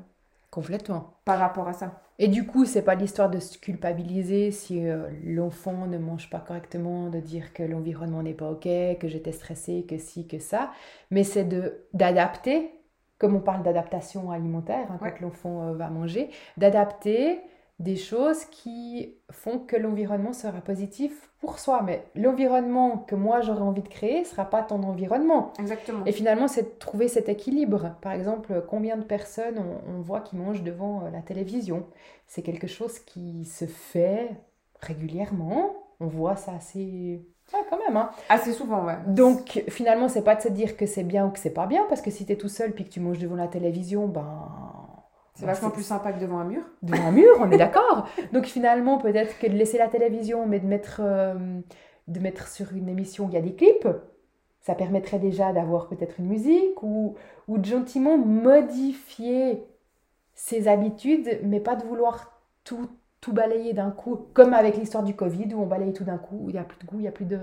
Complètement. 0.52 1.16
Par 1.26 1.40
rapport 1.40 1.68
à 1.68 1.74
ça. 1.74 2.02
Et 2.18 2.30
du 2.30 2.46
coup, 2.46 2.64
c'est 2.64 2.84
pas 2.84 2.96
l'histoire 2.96 3.30
de 3.30 3.40
se 3.40 3.58
culpabiliser 3.58 4.52
si 4.52 4.88
euh, 4.88 5.10
l'enfant 5.24 5.88
ne 5.88 5.98
mange 5.98 6.30
pas 6.30 6.40
correctement, 6.40 7.10
de 7.10 7.20
dire 7.20 7.52
que 7.52 7.64
l'environnement 7.64 8.24
n'est 8.24 8.36
pas 8.36 8.50
OK, 8.52 8.70
que 9.00 9.08
j'étais 9.08 9.34
stressée, 9.34 9.86
que 9.90 9.98
si, 9.98 10.28
que 10.28 10.40
ça. 10.40 10.72
Mais 11.12 11.24
c'est 11.24 11.50
d'adapter, 11.94 12.72
comme 13.18 13.36
on 13.36 13.42
parle 13.42 13.64
d'adaptation 13.64 14.32
alimentaire 14.32 14.88
hein, 14.92 14.98
quand 15.00 15.20
l'enfant 15.20 15.74
va 15.74 15.90
manger, 15.90 16.30
d'adapter 16.56 17.42
des 17.80 17.98
choses 17.98 18.46
qui 18.46 19.16
font 19.32 19.60
que 19.60 19.76
l'environnement 19.76 20.32
sera 20.32 20.62
positif 20.62 21.30
pour 21.42 21.60
soi. 21.60 21.82
Mais 21.84 22.06
l'environnement 22.16 22.98
que 23.00 23.16
moi 23.16 23.42
j'aurais 23.42 23.62
envie 23.62 23.82
de 23.82 23.90
créer 23.90 24.22
ne 24.22 24.26
sera 24.26 24.46
pas 24.46 24.64
ton 24.64 24.82
environnement. 24.84 25.52
Exactement. 25.60 26.06
Et 26.06 26.12
finalement, 26.12 26.48
c'est 26.48 26.64
de 26.64 26.80
trouver 26.80 27.08
cet 27.08 27.28
équilibre. 27.28 27.96
Par 28.02 28.14
exemple, 28.14 28.64
combien 28.70 28.96
de 28.96 29.04
personnes 29.04 29.62
on, 29.88 30.02
voit 30.02 30.22
qui 30.22 30.38
mangent 30.38 30.64
devant 30.64 31.06
euh, 31.06 31.10
la 31.10 31.22
télévision? 31.22 31.86
C'est 32.28 32.42
quelque 32.42 32.68
chose 32.68 33.00
qui 33.00 33.46
se 33.46 33.66
fait 33.66 34.32
régulièrement. 34.82 35.74
On 36.00 36.08
voit 36.08 36.36
ça 36.36 36.54
assez 36.54 37.26
Ouais, 37.54 37.60
quand 37.70 37.78
même. 37.78 37.96
Hein. 37.96 38.10
Assez 38.28 38.54
souvent, 38.54 38.86
ouais. 38.86 38.98
Donc, 39.08 39.64
finalement, 39.70 40.10
c'est 40.10 40.24
pas 40.24 40.36
de 40.36 40.42
se 40.42 40.50
dire 40.50 40.76
que 40.76 40.88
c'est 40.88 41.04
bien 41.04 41.28
ou 41.28 41.30
que 41.30 41.38
c'est 41.38 41.52
pas 41.52 41.68
bien, 41.68 41.86
parce 41.88 42.02
que 42.02 42.10
si 42.10 42.26
tu 42.26 42.34
es 42.34 42.38
tout 42.38 42.50
seul 42.50 42.72
puis 42.72 42.86
que 42.86 42.90
tu 42.90 43.00
manges 43.00 43.20
devant 43.20 43.36
la 43.36 43.48
télévision, 43.48 44.08
ben, 44.08 44.50
c'est 45.36 45.46
vachement 45.46 45.70
plus 45.70 45.84
sympa 45.84 46.14
que 46.14 46.20
devant 46.20 46.40
un 46.40 46.46
mur. 46.46 46.64
Devant 46.82 47.08
un 47.08 47.12
mur, 47.12 47.36
on 47.40 47.52
est 47.52 47.58
d'accord. 47.58 48.08
Donc 48.32 48.46
finalement, 48.46 48.98
peut-être 48.98 49.38
que 49.38 49.48
de 49.48 49.54
laisser 49.54 49.78
la 49.78 49.90
télévision, 49.90 50.48
mais 50.48 50.60
de 50.60 50.66
mettre, 50.66 51.02
euh, 51.04 51.60
de 52.08 52.20
mettre 52.22 52.48
sur 52.48 52.74
une 52.74 52.88
émission 52.88 53.26
où 53.26 53.30
il 53.30 53.34
y 53.34 53.38
a 53.38 53.42
des 53.42 53.54
clips, 53.54 53.88
ça 54.62 54.76
permettrait 54.76 55.20
déjà 55.20 55.52
d'avoir 55.52 55.88
peut-être 55.90 56.20
une 56.20 56.28
musique 56.28 56.82
ou, 56.82 57.16
ou 57.50 57.58
de 57.58 57.66
gentiment 57.66 58.18
modifier 58.18 59.68
ses 60.34 60.70
habitudes, 60.70 61.40
mais 61.44 61.60
pas 61.60 61.76
de 61.76 61.84
vouloir 61.84 62.42
tout, 62.64 62.90
tout 63.20 63.34
balayer 63.34 63.74
d'un 63.74 63.92
coup, 63.92 64.28
comme 64.34 64.54
avec 64.54 64.78
l'histoire 64.78 65.04
du 65.04 65.16
Covid 65.16 65.54
où 65.54 65.62
on 65.62 65.68
balaye 65.68 65.92
tout 65.92 66.06
d'un 66.06 66.18
coup, 66.18 66.38
où 66.44 66.50
il 66.50 66.54
n'y 66.54 66.60
a 66.60 66.64
plus 66.64 66.80
de 66.80 66.86
goût, 66.86 66.98
il 66.98 67.02
n'y 67.02 67.08
a 67.10 67.12
plus 67.12 67.26
de... 67.26 67.40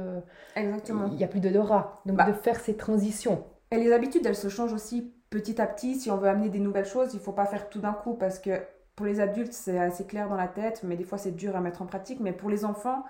Exactement. 0.56 1.08
Il 1.08 1.16
n'y 1.16 1.24
a 1.24 1.28
plus 1.28 1.40
d'odorat. 1.40 2.00
Donc 2.06 2.16
bah. 2.16 2.24
de 2.24 2.32
faire 2.32 2.58
ces 2.58 2.74
transitions. 2.76 3.44
Et 3.70 3.76
les 3.76 3.92
habitudes, 3.92 4.24
elles 4.24 4.34
se 4.34 4.48
changent 4.48 4.72
aussi 4.72 5.12
petit 5.32 5.60
à 5.60 5.66
petit, 5.66 5.98
si 5.98 6.10
on 6.10 6.16
veut 6.18 6.28
amener 6.28 6.50
des 6.50 6.60
nouvelles 6.60 6.86
choses, 6.86 7.14
il 7.14 7.20
faut 7.20 7.32
pas 7.32 7.46
faire 7.46 7.68
tout 7.70 7.80
d'un 7.80 7.94
coup 7.94 8.14
parce 8.14 8.38
que 8.38 8.60
pour 8.94 9.06
les 9.06 9.18
adultes, 9.18 9.54
c'est 9.54 9.78
assez 9.78 10.04
clair 10.04 10.28
dans 10.28 10.36
la 10.36 10.48
tête, 10.48 10.82
mais 10.84 10.96
des 10.96 11.04
fois, 11.04 11.16
c'est 11.16 11.32
dur 11.32 11.56
à 11.56 11.60
mettre 11.60 11.80
en 11.80 11.86
pratique. 11.86 12.20
Mais 12.20 12.32
pour 12.32 12.50
les 12.50 12.64
enfants, 12.64 13.04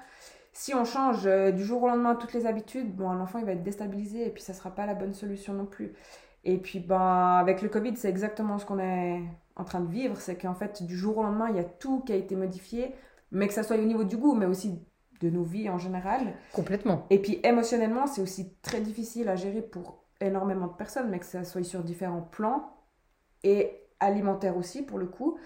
si 0.53 0.75
on 0.75 0.85
change 0.85 1.27
euh, 1.27 1.51
du 1.51 1.65
jour 1.65 1.83
au 1.83 1.89
lendemain 1.89 2.15
toutes 2.15 2.33
les 2.33 2.47
habitudes, 2.47 2.95
bon, 2.95 3.13
l'enfant, 3.13 3.41
il 3.41 3.45
va 3.45 3.53
être 3.53 3.65
déstabilisé 3.65 4.27
et 4.27 4.31
puis 4.31 4.43
ça 4.43 4.55
sera 4.55 4.71
pas 4.71 4.87
la 4.87 4.95
bonne 4.95 5.13
solution 5.13 5.53
non 5.53 5.67
plus. 5.67 5.93
Et 6.45 6.59
puis, 6.59 6.79
ben, 6.79 7.37
avec 7.41 7.61
le 7.61 7.69
Covid, 7.69 7.97
c'est 7.97 8.09
exactement 8.09 8.59
ce 8.59 8.67
qu'on 8.67 8.79
est 8.79 9.21
en 9.57 9.65
train 9.65 9.81
de 9.81 9.91
vivre, 9.91 10.17
c'est 10.17 10.37
qu'en 10.37 10.55
fait, 10.55 10.83
du 10.83 10.97
jour 10.97 11.19
au 11.19 11.23
lendemain, 11.23 11.49
il 11.51 11.57
y 11.57 11.61
a 11.61 11.65
tout 11.65 12.01
qui 12.01 12.13
a 12.13 12.17
été 12.17 12.37
modifié, 12.37 12.95
mais 13.33 13.49
que 13.49 13.55
ça 13.55 13.63
soit 13.63 13.77
au 13.77 13.85
niveau 13.85 14.05
du 14.05 14.17
goût, 14.17 14.35
mais 14.35 14.47
aussi 14.47 14.81
de 15.21 15.31
nos 15.31 15.43
vies 15.43 15.69
en 15.69 15.79
général. 15.79 16.35
Complètement. 16.53 17.07
Et 17.11 17.21
puis, 17.21 17.41
émotionnellement, 17.45 18.07
c'est 18.07 18.23
aussi 18.23 18.55
très 18.63 18.81
difficile 18.81 19.29
à 19.29 19.37
gérer 19.37 19.63
pour 19.63 20.02
énormément 20.27 20.67
de 20.67 20.75
personnes, 20.75 21.11
mais 21.11 21.19
que 21.19 21.27
ça 21.27 21.45
soit 21.45 21.65
sur 21.65 21.83
différents 21.83 22.23
plans 22.23 22.77
et 23.45 23.81
alimentaires 24.01 24.57
aussi 24.57 24.83
pour 24.83 24.99
le 24.99 25.07
coup. 25.07 25.39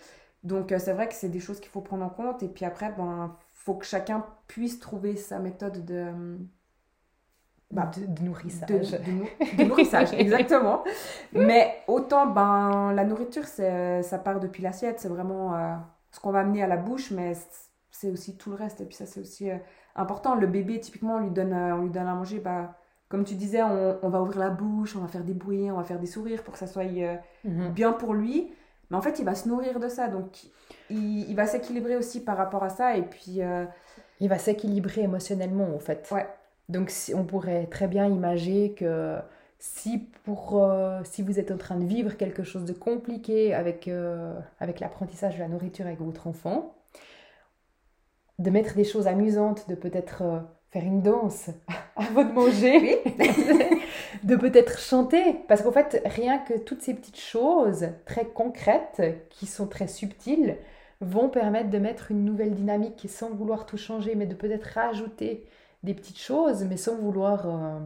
Donc 0.42 0.72
euh, 0.72 0.78
c'est 0.78 0.92
vrai 0.92 1.08
que 1.08 1.14
c'est 1.14 1.28
des 1.28 1.40
choses 1.40 1.60
qu'il 1.60 1.70
faut 1.70 1.80
prendre 1.80 2.04
en 2.04 2.08
compte. 2.10 2.42
Et 2.42 2.48
puis 2.48 2.64
après, 2.64 2.92
ben 2.92 3.36
faut 3.52 3.74
que 3.74 3.84
chacun 3.84 4.24
puisse 4.46 4.78
trouver 4.78 5.16
sa 5.16 5.38
méthode 5.38 5.84
de 5.84 6.38
bah, 7.72 7.90
de, 7.96 8.22
nourrissage. 8.22 8.92
De, 8.92 9.64
nourrissage, 9.64 10.12
exactement. 10.18 10.84
Mais 11.32 11.82
autant, 11.88 12.26
ben, 12.26 12.92
la 12.92 13.04
nourriture, 13.04 13.44
ça 13.44 14.18
part 14.22 14.38
depuis 14.38 14.62
l'assiette. 14.62 15.00
C'est 15.00 15.08
vraiment 15.08 15.54
euh, 15.54 15.74
ce 16.12 16.20
qu'on 16.20 16.30
va 16.30 16.40
amener 16.40 16.62
à 16.62 16.68
la 16.68 16.76
bouche, 16.76 17.10
mais 17.10 17.32
c'est 17.90 18.10
aussi 18.10 18.36
tout 18.36 18.50
le 18.50 18.56
reste. 18.56 18.80
Et 18.80 18.84
puis 18.84 18.94
ça, 18.94 19.04
c'est 19.04 19.20
aussi 19.20 19.50
euh, 19.50 19.58
important. 19.96 20.36
Le 20.36 20.46
bébé, 20.46 20.78
typiquement, 20.78 21.16
on 21.16 21.20
lui 21.20 21.30
donne, 21.30 21.52
on 21.52 21.82
lui 21.82 21.90
donne 21.90 22.06
à 22.06 22.14
manger. 22.14 22.38
Bah, 22.38 22.76
comme 23.08 23.24
tu 23.24 23.34
disais, 23.34 23.62
on, 23.62 23.98
on, 24.02 24.08
va 24.08 24.20
ouvrir 24.20 24.38
la 24.38 24.50
bouche, 24.50 24.96
on 24.96 25.00
va 25.00 25.08
faire 25.08 25.24
des 25.24 25.34
bruits, 25.34 25.70
on 25.70 25.76
va 25.76 25.84
faire 25.84 26.00
des 26.00 26.06
sourires 26.06 26.42
pour 26.42 26.52
que 26.52 26.58
ça 26.58 26.66
soit 26.66 26.84
mhm. 27.44 27.70
bien 27.72 27.92
pour 27.92 28.14
lui. 28.14 28.52
Mais 28.90 28.96
en 28.96 29.00
fait, 29.00 29.18
il 29.18 29.24
va 29.24 29.34
se 29.34 29.48
nourrir 29.48 29.80
de 29.80 29.88
ça. 29.88 30.08
Donc, 30.08 30.44
il, 30.90 31.28
il 31.28 31.36
va 31.36 31.46
s'équilibrer 31.46 31.96
aussi 31.96 32.22
par 32.22 32.36
rapport 32.36 32.62
à 32.62 32.68
ça. 32.68 32.96
Et 32.96 33.02
puis. 33.02 33.42
Euh, 33.42 33.64
il 34.20 34.28
va 34.28 34.38
s'équilibrer 34.38 35.02
émotionnellement, 35.02 35.74
en 35.74 35.78
fait. 35.78 36.08
Ouais. 36.10 36.26
Donc, 36.68 36.90
si, 36.90 37.14
on 37.14 37.24
pourrait 37.24 37.66
très 37.66 37.86
bien 37.86 38.06
imaginer 38.06 38.72
que 38.72 39.18
si, 39.58 39.98
pour, 40.24 40.62
euh, 40.62 41.00
si 41.04 41.22
vous 41.22 41.38
êtes 41.38 41.50
en 41.50 41.56
train 41.56 41.76
de 41.76 41.84
vivre 41.84 42.16
quelque 42.16 42.42
chose 42.42 42.64
de 42.64 42.72
compliqué 42.72 43.54
avec, 43.54 43.88
euh, 43.88 44.38
avec 44.58 44.80
l'apprentissage 44.80 45.34
de 45.36 45.40
la 45.40 45.48
nourriture 45.48 45.86
avec 45.86 46.00
votre 46.00 46.26
enfant, 46.26 46.74
de 48.38 48.50
mettre 48.50 48.74
des 48.74 48.84
choses 48.84 49.06
amusantes, 49.06 49.68
de 49.68 49.74
peut-être 49.74 50.42
faire 50.76 50.86
une 50.86 51.00
danse 51.00 51.50
avant 51.96 52.24
de 52.24 52.32
manger, 52.32 53.02
de 54.22 54.36
peut-être 54.36 54.78
chanter, 54.78 55.40
parce 55.48 55.62
qu'en 55.62 55.72
fait, 55.72 56.02
rien 56.04 56.38
que 56.38 56.54
toutes 56.58 56.82
ces 56.82 56.94
petites 56.94 57.18
choses 57.18 57.88
très 58.04 58.26
concrètes, 58.26 59.02
qui 59.30 59.46
sont 59.46 59.66
très 59.66 59.86
subtiles, 59.86 60.58
vont 61.00 61.28
permettre 61.28 61.70
de 61.70 61.78
mettre 61.78 62.10
une 62.10 62.24
nouvelle 62.24 62.54
dynamique 62.54 63.06
sans 63.08 63.30
vouloir 63.30 63.66
tout 63.66 63.78
changer, 63.78 64.14
mais 64.14 64.26
de 64.26 64.34
peut-être 64.34 64.64
rajouter 64.74 65.46
des 65.82 65.94
petites 65.94 66.18
choses, 66.18 66.64
mais 66.64 66.76
sans 66.76 66.96
vouloir 66.96 67.46
euh, 67.46 67.78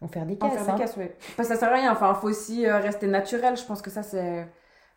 en 0.00 0.08
faire 0.08 0.26
des 0.26 0.36
caisses. 0.36 0.52
En 0.52 0.64
faire 0.64 0.74
des 0.74 0.82
hein. 0.82 0.94
oui. 0.98 1.06
Parce 1.36 1.48
que 1.48 1.54
ça 1.54 1.60
sert 1.60 1.72
à 1.72 1.76
rien, 1.76 1.92
enfin, 1.92 2.12
il 2.14 2.20
faut 2.20 2.28
aussi 2.28 2.66
euh, 2.66 2.78
rester 2.78 3.06
naturel, 3.06 3.56
je 3.56 3.64
pense 3.64 3.80
que 3.80 3.90
ça, 3.90 4.02
c'est 4.02 4.46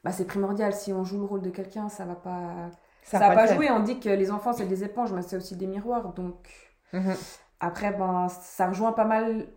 bah, 0.03 0.11
primordial. 0.27 0.73
Si 0.73 0.91
on 0.91 1.05
joue 1.05 1.19
le 1.19 1.25
rôle 1.25 1.41
de 1.41 1.50
quelqu'un, 1.50 1.88
ça 1.88 2.03
va 2.03 2.15
pas... 2.15 2.71
Ça, 3.03 3.19
va 3.19 3.31
pas, 3.31 3.47
jouer, 3.47 3.71
on 3.71 3.79
dit 3.79 4.00
que 4.00 4.09
les 4.09 4.31
enfants, 4.31 4.53
c'est 4.53 4.67
des 4.67 4.83
éponges, 4.83 5.11
mais 5.11 5.21
c'est 5.21 5.38
aussi 5.38 5.55
des 5.55 5.67
miroirs, 5.67 6.13
donc... 6.13 6.71
Mhm. 6.93 7.15
Après, 7.60 7.91
ben, 7.91 8.27
ça 8.27 8.67
rejoint 8.67 8.91
pas 8.91 9.05
mal 9.05 9.48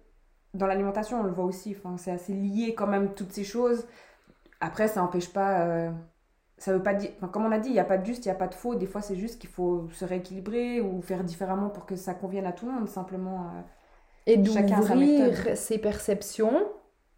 dans 0.52 0.66
l'alimentation, 0.66 1.20
on 1.20 1.22
le 1.24 1.32
voit 1.32 1.44
aussi. 1.44 1.76
Enfin, 1.76 1.96
c'est 1.96 2.10
assez 2.10 2.32
lié 2.32 2.74
quand 2.74 2.86
même, 2.86 3.14
toutes 3.14 3.32
ces 3.32 3.44
choses. 3.44 3.86
Après, 4.60 4.88
ça 4.88 5.00
n'empêche 5.00 5.32
pas. 5.32 5.60
Euh, 5.60 5.90
ça 6.58 6.72
veut 6.72 6.82
pas 6.82 6.94
dire. 6.94 7.10
Enfin, 7.16 7.28
comme 7.28 7.44
on 7.44 7.52
a 7.52 7.58
dit, 7.58 7.68
il 7.68 7.72
n'y 7.72 7.80
a 7.80 7.84
pas 7.84 7.98
de 7.98 8.06
juste, 8.06 8.24
il 8.24 8.28
n'y 8.28 8.34
a 8.34 8.38
pas 8.38 8.46
de 8.46 8.54
faux. 8.54 8.74
Des 8.74 8.86
fois, 8.86 9.02
c'est 9.02 9.16
juste 9.16 9.40
qu'il 9.40 9.50
faut 9.50 9.88
se 9.92 10.04
rééquilibrer 10.04 10.80
ou 10.80 11.02
faire 11.02 11.24
différemment 11.24 11.68
pour 11.68 11.86
que 11.86 11.96
ça 11.96 12.14
convienne 12.14 12.46
à 12.46 12.52
tout 12.52 12.66
le 12.66 12.72
monde, 12.72 12.88
simplement. 12.88 13.42
Euh, 13.42 13.60
et 14.26 14.36
d'ouvrir 14.38 15.56
ses 15.56 15.78
perceptions, 15.78 16.62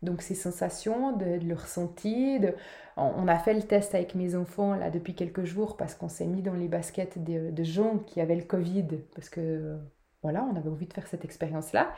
donc 0.02 0.22
ses 0.22 0.34
sensations, 0.34 1.12
de, 1.12 1.38
le 1.46 1.54
ressenti. 1.54 2.40
De... 2.40 2.54
On, 2.96 3.28
a 3.28 3.38
fait 3.38 3.54
le 3.54 3.62
test 3.62 3.94
avec 3.94 4.14
mes 4.14 4.34
enfants 4.34 4.74
là 4.74 4.90
depuis 4.90 5.14
quelques 5.14 5.44
jours 5.44 5.76
parce 5.76 5.94
qu'on 5.94 6.08
s'est 6.08 6.26
mis 6.26 6.42
dans 6.42 6.54
les 6.54 6.66
baskets 6.66 7.22
de, 7.22 7.50
de 7.50 7.62
gens 7.62 7.98
qui 7.98 8.20
avaient 8.20 8.34
le 8.34 8.42
Covid. 8.42 8.86
Parce 9.14 9.28
que 9.28 9.78
voilà, 10.26 10.44
on 10.52 10.56
avait 10.56 10.68
envie 10.68 10.86
de 10.86 10.92
faire 10.92 11.06
cette 11.06 11.24
expérience-là 11.24 11.92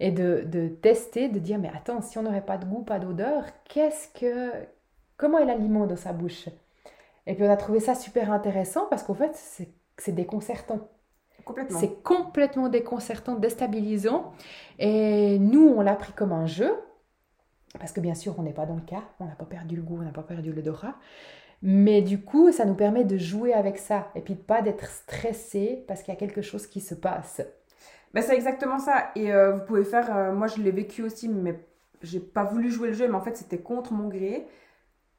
et 0.00 0.10
de, 0.10 0.68
tester, 0.80 1.28
de 1.28 1.38
dire 1.38 1.58
mais 1.58 1.70
attends, 1.74 2.00
si 2.00 2.16
on 2.16 2.22
n'aurait 2.22 2.44
pas 2.44 2.56
de 2.56 2.64
goût, 2.64 2.82
pas 2.82 2.98
d'odeur, 2.98 3.44
qu'est-ce 3.64 4.08
que, 4.18 4.50
comment 5.18 5.36
est 5.38 5.44
l'aliment 5.44 5.86
dans 5.86 5.96
sa 5.96 6.14
bouche? 6.14 6.48
Et 7.26 7.34
puis 7.34 7.44
on 7.44 7.50
a 7.50 7.56
trouvé 7.58 7.80
ça 7.80 7.94
super 7.94 8.32
intéressant 8.32 8.86
parce 8.88 9.02
qu'en 9.02 9.12
fait 9.12 9.34
c'est 9.98 10.12
déconcertant. 10.12 10.88
Complètement. 11.44 11.78
C'est 11.78 12.02
complètement 12.02 12.70
déconcertant, 12.70 13.34
déstabilisant. 13.34 14.32
Et 14.80 15.38
nous, 15.38 15.74
on 15.76 15.80
l'a 15.80 15.94
pris 15.94 16.12
comme 16.12 16.32
un 16.32 16.46
jeu. 16.46 16.72
Parce 17.78 17.92
que 17.92 18.00
bien 18.00 18.14
sûr, 18.14 18.34
on 18.38 18.42
n'est 18.42 18.52
pas 18.52 18.66
dans 18.66 18.74
le 18.74 18.80
cas. 18.80 19.02
On 19.20 19.26
n'a 19.26 19.36
pas 19.36 19.44
perdu 19.44 19.76
le 19.76 19.82
goût, 19.82 19.98
on 20.00 20.04
n'a 20.04 20.10
pas 20.10 20.24
perdu 20.24 20.52
l'odorat. 20.52 20.96
Mais 21.62 22.02
du 22.02 22.20
coup, 22.20 22.50
ça 22.50 22.64
nous 22.64 22.74
permet 22.74 23.04
de 23.04 23.16
jouer 23.16 23.52
avec 23.54 23.78
ça. 23.78 24.08
Et 24.16 24.22
puis 24.22 24.34
de 24.34 24.40
pas 24.40 24.60
d'être 24.60 24.86
stressé 24.86 25.84
parce 25.86 26.02
qu'il 26.02 26.12
y 26.12 26.16
a 26.16 26.18
quelque 26.18 26.42
chose 26.42 26.66
qui 26.66 26.80
se 26.80 26.96
passe. 26.96 27.42
Ben, 28.16 28.22
c'est 28.22 28.34
exactement 28.34 28.78
ça. 28.78 29.10
Et 29.14 29.30
euh, 29.30 29.52
vous 29.52 29.64
pouvez 29.66 29.84
faire, 29.84 30.16
euh, 30.16 30.32
moi 30.32 30.46
je 30.46 30.62
l'ai 30.62 30.70
vécu 30.70 31.02
aussi, 31.02 31.28
mais 31.28 31.60
j'ai 32.00 32.18
pas 32.18 32.44
voulu 32.44 32.70
jouer 32.70 32.88
le 32.88 32.94
jeu, 32.94 33.06
mais 33.08 33.14
en 33.14 33.20
fait 33.20 33.36
c'était 33.36 33.58
contre 33.58 33.92
mon 33.92 34.08
gré, 34.08 34.46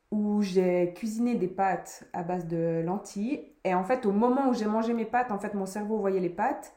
où 0.10 0.42
j'ai 0.42 0.94
cuisiné 0.96 1.36
des 1.36 1.48
pâtes 1.48 2.06
à 2.12 2.24
base 2.24 2.48
de 2.48 2.82
lentilles. 2.84 3.54
Et 3.66 3.76
en 3.76 3.84
fait, 3.84 4.08
au 4.08 4.12
moment 4.12 4.50
où 4.50 4.56
j'ai 4.56 4.66
mangé 4.66 4.94
mes 4.94 5.06
pâtes, 5.06 5.32
en 5.32 5.38
fait 5.38 5.54
mon 5.54 5.68
cerveau 5.68 6.00
voyait 6.00 6.20
les 6.20 6.30
pâtes, 6.32 6.74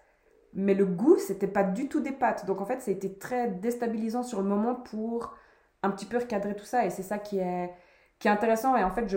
mais 0.52 0.74
le 0.74 0.84
goût 0.84 1.16
c'était 1.16 1.46
pas 1.46 1.64
du 1.64 1.88
tout 1.88 2.00
des 2.00 2.12
pâtes. 2.12 2.44
Donc 2.46 2.60
en 2.60 2.66
fait, 2.66 2.82
ça 2.82 2.90
a 2.90 2.94
été 2.94 3.14
très 3.14 3.48
déstabilisant 3.48 4.22
sur 4.22 4.42
le 4.42 4.48
moment 4.48 4.74
pour 4.74 5.34
un 5.82 5.90
petit 5.90 6.04
peu 6.06 6.18
recadrer 6.18 6.54
tout 6.54 6.66
ça. 6.66 6.84
Et 6.84 6.90
c'est 6.90 7.02
ça 7.02 7.18
qui 7.18 7.38
est, 7.38 7.72
qui 8.18 8.28
est 8.28 8.30
intéressant. 8.30 8.76
Et 8.76 8.84
en 8.84 8.90
fait, 8.90 9.08
je 9.08 9.16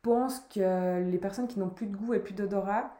pense 0.00 0.40
que 0.40 1.02
les 1.02 1.18
personnes 1.18 1.46
qui 1.46 1.58
n'ont 1.58 1.68
plus 1.68 1.86
de 1.88 1.96
goût 1.96 2.14
et 2.14 2.20
plus 2.20 2.32
d'odorat, 2.34 2.90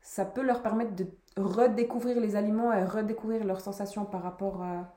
ça 0.00 0.24
peut 0.24 0.42
leur 0.42 0.62
permettre 0.62 0.94
de 0.94 1.06
redécouvrir 1.36 2.20
les 2.20 2.36
aliments 2.36 2.72
et 2.72 2.84
redécouvrir 2.84 3.44
leurs 3.44 3.60
sensations 3.60 4.04
par 4.04 4.22
rapport 4.22 4.62
à, 4.62 4.94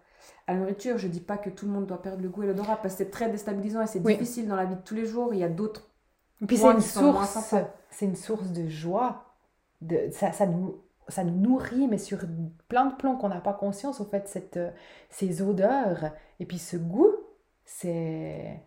la 0.47 0.55
nourriture. 0.55 0.97
Je 0.97 1.07
dis 1.07 1.21
pas 1.21 1.37
que 1.37 1.49
tout 1.49 1.65
le 1.65 1.71
monde 1.71 1.87
doit 1.87 2.01
perdre 2.01 2.21
le 2.21 2.29
goût 2.29 2.43
et 2.43 2.47
l'odorat 2.47 2.77
parce 2.77 2.95
que 2.95 2.99
c'est 2.99 3.09
très 3.09 3.29
déstabilisant 3.29 3.81
et 3.81 3.87
c'est 3.87 3.99
difficile 3.99 4.47
dans 4.47 4.55
la 4.55 4.65
vie 4.65 4.75
de 4.75 4.81
tous 4.81 4.95
les 4.95 5.05
jours. 5.05 5.33
Il 5.33 5.39
y 5.39 5.43
a 5.43 5.49
d'autres. 5.49 5.89
Puis 6.47 6.57
c'est 6.57 6.71
une 6.71 6.81
source, 6.81 7.53
c'est 7.89 8.05
une 8.05 8.15
source 8.15 8.49
de 8.51 8.67
joie. 8.67 9.25
De, 9.81 10.09
ça, 10.11 10.31
ça, 10.31 10.45
nous, 10.45 10.75
ça 11.07 11.23
nous 11.23 11.39
nourrit, 11.39 11.87
mais 11.87 11.97
sur 11.97 12.19
plein 12.67 12.85
de 12.85 12.95
plans 12.95 13.15
qu'on 13.15 13.29
n'a 13.29 13.41
pas 13.41 13.53
conscience, 13.53 13.99
en 13.99 14.05
fait, 14.05 14.27
cette, 14.27 14.59
ces 15.09 15.41
odeurs 15.41 16.11
et 16.39 16.45
puis 16.45 16.59
ce 16.59 16.77
goût, 16.77 17.15
c'est. 17.65 18.61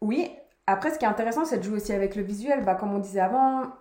Oui, 0.00 0.30
après, 0.66 0.92
ce 0.92 0.98
qui 0.98 1.04
est 1.04 1.08
intéressant, 1.08 1.44
c'est 1.44 1.58
de 1.58 1.62
jouer 1.62 1.76
aussi 1.76 1.92
avec 1.92 2.16
le 2.16 2.22
visuel. 2.22 2.64
Bah, 2.64 2.74
comme 2.74 2.94
on 2.94 2.98
disait 2.98 3.20
avant, 3.20 3.72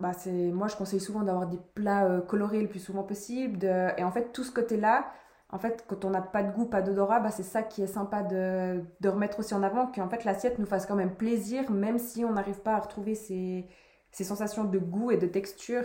bah 0.00 0.12
c'est 0.12 0.30
moi 0.30 0.68
je 0.68 0.76
conseille 0.76 1.00
souvent 1.00 1.22
d'avoir 1.22 1.46
des 1.46 1.58
plats 1.74 2.04
euh, 2.04 2.20
colorés 2.20 2.60
le 2.60 2.68
plus 2.68 2.80
souvent 2.80 3.02
possible 3.02 3.64
et 3.64 4.04
en 4.04 4.10
fait 4.10 4.32
tout 4.32 4.44
ce 4.44 4.52
côté 4.52 4.76
là 4.76 5.10
en 5.50 5.58
fait 5.58 5.84
quand 5.88 6.04
on 6.04 6.10
n'a 6.10 6.20
pas 6.20 6.42
de 6.42 6.52
goût 6.52 6.66
pas 6.66 6.82
d'odorat 6.82 7.20
bah, 7.20 7.30
c'est 7.30 7.42
ça 7.42 7.62
qui 7.62 7.82
est 7.82 7.86
sympa 7.86 8.22
de, 8.22 8.82
de 9.00 9.08
remettre 9.08 9.38
aussi 9.40 9.54
en 9.54 9.62
avant 9.62 9.86
qu'en 9.86 10.08
fait 10.08 10.24
l'assiette 10.24 10.58
nous 10.58 10.66
fasse 10.66 10.86
quand 10.86 10.96
même 10.96 11.14
plaisir 11.14 11.70
même 11.70 11.98
si 11.98 12.24
on 12.24 12.32
n'arrive 12.32 12.60
pas 12.60 12.74
à 12.74 12.80
retrouver 12.80 13.14
ces, 13.14 13.66
ces, 14.10 14.24
sensations 14.24 14.64
de 14.64 14.78
goût 14.78 15.10
et 15.10 15.16
de 15.16 15.26
texture 15.26 15.84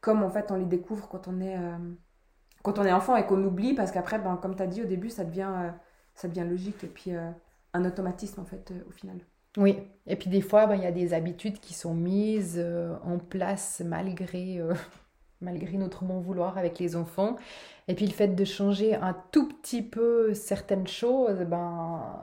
comme 0.00 0.22
en 0.24 0.30
fait 0.30 0.50
on 0.50 0.56
les 0.56 0.66
découvre 0.66 1.08
quand 1.08 1.28
on 1.28 1.40
est 1.40 1.56
euh, 1.56 1.78
quand 2.62 2.78
on 2.80 2.84
est 2.84 2.92
enfant 2.92 3.16
et 3.16 3.24
qu'on 3.26 3.42
oublie 3.44 3.74
parce 3.74 3.92
qu'après 3.92 4.18
ben, 4.18 4.36
comme 4.36 4.56
tu 4.56 4.62
as 4.62 4.66
dit 4.66 4.82
au 4.82 4.86
début 4.86 5.10
ça 5.10 5.24
devient 5.24 5.52
euh, 5.54 5.70
ça 6.14 6.26
devient 6.26 6.46
logique 6.48 6.82
et 6.82 6.88
puis 6.88 7.12
un 7.72 7.84
automatisme 7.84 8.40
en 8.40 8.44
fait 8.44 8.72
au 8.88 8.90
final 8.90 9.20
oui, 9.56 9.78
et 10.06 10.16
puis 10.16 10.30
des 10.30 10.40
fois, 10.40 10.66
ben, 10.66 10.76
il 10.76 10.82
y 10.82 10.86
a 10.86 10.92
des 10.92 11.12
habitudes 11.12 11.58
qui 11.58 11.74
sont 11.74 11.94
mises 11.94 12.56
euh, 12.58 12.96
en 13.04 13.18
place 13.18 13.82
malgré, 13.84 14.58
euh, 14.58 14.74
malgré 15.40 15.76
notre 15.76 16.04
bon 16.04 16.20
vouloir 16.20 16.56
avec 16.56 16.78
les 16.78 16.94
enfants. 16.94 17.36
Et 17.88 17.94
puis 17.94 18.06
le 18.06 18.12
fait 18.12 18.28
de 18.28 18.44
changer 18.44 18.94
un 18.94 19.16
tout 19.32 19.48
petit 19.48 19.82
peu 19.82 20.34
certaines 20.34 20.86
choses, 20.86 21.40
ben, 21.40 22.22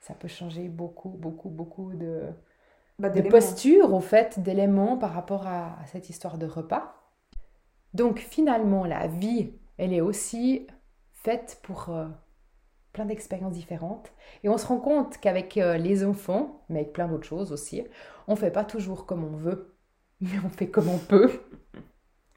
ça 0.00 0.14
peut 0.14 0.28
changer 0.28 0.68
beaucoup, 0.68 1.08
beaucoup, 1.08 1.48
beaucoup 1.48 1.94
de, 1.94 2.24
bah, 2.98 3.08
de 3.08 3.22
posture, 3.22 3.94
au 3.94 4.00
fait, 4.00 4.40
d'éléments 4.40 4.98
par 4.98 5.12
rapport 5.14 5.46
à, 5.46 5.78
cette 5.86 6.10
histoire 6.10 6.36
de 6.36 6.46
repas. 6.46 6.94
Donc 7.94 8.18
finalement, 8.18 8.84
la 8.84 9.06
vie, 9.06 9.52
elle 9.78 9.94
est 9.94 10.02
aussi 10.02 10.66
faite 11.12 11.58
pour... 11.62 11.88
Euh, 11.88 12.06
plein 12.96 13.04
d'expériences 13.04 13.52
différentes. 13.52 14.10
Et 14.42 14.48
on 14.48 14.56
se 14.56 14.66
rend 14.66 14.78
compte 14.78 15.18
qu'avec 15.18 15.58
euh, 15.58 15.76
les 15.76 16.02
enfants, 16.02 16.62
mais 16.70 16.80
avec 16.80 16.94
plein 16.94 17.08
d'autres 17.08 17.26
choses 17.26 17.52
aussi, 17.52 17.84
on 18.26 18.36
fait 18.36 18.50
pas 18.50 18.64
toujours 18.64 19.04
comme 19.04 19.22
on 19.22 19.36
veut, 19.36 19.76
mais 20.22 20.38
on 20.44 20.48
fait 20.48 20.68
comme 20.68 20.88
on 20.88 20.96
peut. 20.96 21.30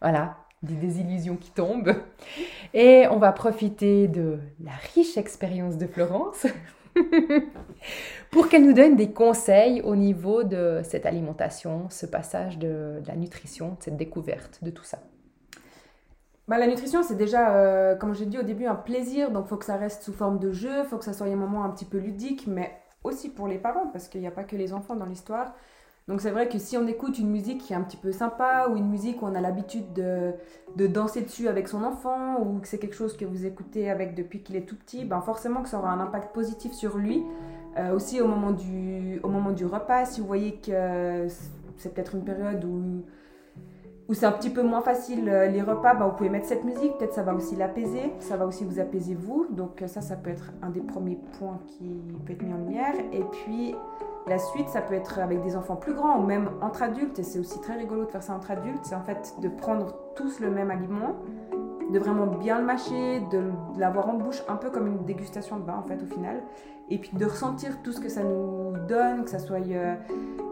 voilà, 0.02 0.36
des 0.62 0.76
désillusions 0.76 1.38
qui 1.38 1.52
tombent. 1.52 1.96
Et 2.74 3.08
on 3.10 3.20
va 3.20 3.32
profiter 3.32 4.10
de 4.10 4.38
la 4.62 4.74
riche 4.94 5.16
expérience 5.16 5.78
de 5.78 5.88
Florence 5.88 6.46
pour 8.32 8.50
qu'elle 8.50 8.66
nous 8.66 8.74
donne 8.74 8.98
des 8.98 9.14
conseils 9.14 9.82
au 9.82 9.96
niveau 9.96 10.44
de 10.44 10.82
cette 10.84 11.06
alimentation, 11.06 11.90
ce 11.90 12.06
passage 12.06 12.58
de, 12.58 13.00
de 13.02 13.08
la 13.08 13.16
nutrition, 13.16 13.78
cette 13.80 13.96
découverte 13.96 14.62
de 14.62 14.72
tout 14.72 14.84
ça. 14.84 15.00
Bah, 16.50 16.58
la 16.58 16.66
nutrition, 16.66 17.04
c'est 17.04 17.16
déjà, 17.16 17.56
euh, 17.56 17.96
comme 17.96 18.16
j'ai 18.16 18.26
dit 18.26 18.40
au 18.40 18.42
début, 18.42 18.66
un 18.66 18.74
plaisir. 18.74 19.30
Donc, 19.30 19.46
il 19.46 19.50
faut 19.50 19.58
que 19.58 19.66
ça 19.66 19.76
reste 19.76 20.02
sous 20.02 20.14
forme 20.14 20.40
de 20.40 20.52
jeu. 20.52 20.80
Il 20.80 20.86
faut 20.86 20.98
que 20.98 21.06
ça 21.06 21.14
soit 21.14 21.28
un 21.28 21.36
moment 21.36 21.64
un 21.64 21.70
petit 21.70 21.86
peu 21.86 22.00
ludique, 22.00 22.48
mais 22.48 22.72
aussi 23.04 23.30
pour 23.30 23.48
les 23.48 23.60
parents, 23.60 23.86
parce 23.94 24.08
qu'il 24.08 24.20
n'y 24.20 24.26
a 24.26 24.32
pas 24.32 24.44
que 24.44 24.56
les 24.56 24.74
enfants 24.74 24.96
dans 24.96 25.06
l'histoire. 25.06 25.54
Donc 26.08 26.22
c'est 26.22 26.32
vrai 26.32 26.50
que 26.50 26.58
si 26.58 26.76
on 26.76 26.88
écoute 26.88 27.20
une 27.20 27.30
musique 27.30 27.62
qui 27.62 27.74
est 27.74 27.76
un 27.76 27.84
petit 27.84 27.98
peu 27.98 28.12
sympa 28.12 28.68
ou 28.72 28.78
une 28.78 28.90
musique 28.90 29.22
où 29.22 29.28
on 29.28 29.36
a 29.36 29.42
l'habitude 29.42 29.94
de, 29.94 30.32
de, 30.76 30.88
danser 30.88 31.22
dessus 31.22 31.48
avec 31.48 31.68
son 31.68 31.84
enfant 31.84 32.42
ou 32.42 32.58
que 32.58 32.68
c'est 32.68 32.80
quelque 32.80 32.96
chose 32.96 33.16
que 33.16 33.26
vous 33.26 33.46
écoutez 33.46 33.92
avec 33.92 34.16
depuis 34.16 34.42
qu'il 34.42 34.56
est 34.56 34.66
tout 34.66 34.76
petit, 34.76 35.06
ben 35.06 35.22
forcément 35.22 35.62
que 35.62 35.70
ça 35.70 35.78
aura 35.78 35.92
un 35.92 36.00
impact 36.00 36.34
positif 36.34 36.74
sur 36.74 36.98
lui. 36.98 37.24
Euh, 37.78 37.94
aussi 37.94 38.22
au 38.22 38.28
moment, 38.28 38.50
du, 38.50 39.20
au 39.22 39.30
moment 39.30 39.52
du 39.52 39.68
repas, 39.68 40.06
si 40.06 40.20
vous 40.20 40.26
voyez 40.26 40.56
que 40.56 41.28
c'est 41.78 41.94
peut-être 41.94 42.16
une 42.16 42.24
période 42.24 42.66
où 42.66 43.04
où 44.10 44.16
c'est 44.16 44.26
un 44.26 44.32
petit 44.32 44.50
peu 44.50 44.64
moins 44.64 44.82
facile 44.82 45.30
euh, 45.30 45.46
les 45.46 45.62
repas, 45.62 45.94
bah, 45.94 46.08
vous 46.08 46.16
pouvez 46.16 46.30
mettre 46.30 46.48
cette 46.48 46.64
musique, 46.64 46.98
peut-être 46.98 47.14
ça 47.14 47.22
va 47.22 47.36
aussi 47.36 47.56
l'apaiser, 47.56 48.12
ça 48.20 48.38
va 48.38 48.48
aussi 48.48 48.66
vous 48.66 48.80
apaiser 48.80 49.14
vous. 49.14 49.46
Donc 49.52 49.84
euh, 49.84 49.88
ça, 49.88 50.02
ça 50.02 50.16
peut 50.16 50.32
être 50.32 50.52
un 50.64 50.72
des 50.72 50.82
premiers 50.82 51.20
points 51.38 51.60
qui 51.68 52.02
peut 52.26 52.34
être 52.34 52.42
mis 52.42 52.52
en 52.52 52.58
lumière. 52.58 52.96
Et 53.14 53.24
puis 53.24 53.76
la 54.28 54.40
suite, 54.40 54.68
ça 54.68 54.82
peut 54.82 54.96
être 54.96 55.20
avec 55.20 55.44
des 55.44 55.56
enfants 55.56 55.76
plus 55.76 55.94
grands 55.94 56.20
ou 56.20 56.26
même 56.26 56.50
entre 56.62 56.82
adultes. 56.82 57.20
Et 57.20 57.24
c'est 57.24 57.38
aussi 57.38 57.62
très 57.62 57.76
rigolo 57.76 58.06
de 58.06 58.10
faire 58.10 58.24
ça 58.24 58.34
entre 58.34 58.50
adultes. 58.50 58.84
C'est 58.84 58.96
en 58.96 59.04
fait 59.04 59.36
de 59.42 59.48
prendre 59.48 59.94
tous 60.16 60.40
le 60.40 60.50
même 60.50 60.72
aliment, 60.72 61.16
de 61.92 62.00
vraiment 62.00 62.26
bien 62.26 62.58
le 62.58 62.66
mâcher, 62.66 63.22
de 63.32 63.44
l'avoir 63.78 64.10
en 64.10 64.16
bouche, 64.16 64.42
un 64.48 64.56
peu 64.56 64.72
comme 64.72 64.88
une 64.88 65.06
dégustation 65.06 65.58
de 65.58 65.62
bain 65.62 65.78
en 65.78 65.88
fait 65.88 66.02
au 66.02 66.08
final. 66.08 66.42
Et 66.90 66.98
puis 66.98 67.12
de 67.14 67.26
ressentir 67.26 67.84
tout 67.84 67.92
ce 67.92 68.02
que 68.02 68.10
ça 68.10 68.24
nous 68.24 68.74
donne, 68.88 69.24
que 69.24 69.30
ça 69.30 69.38
soit... 69.38 69.60
Euh, 69.60 69.94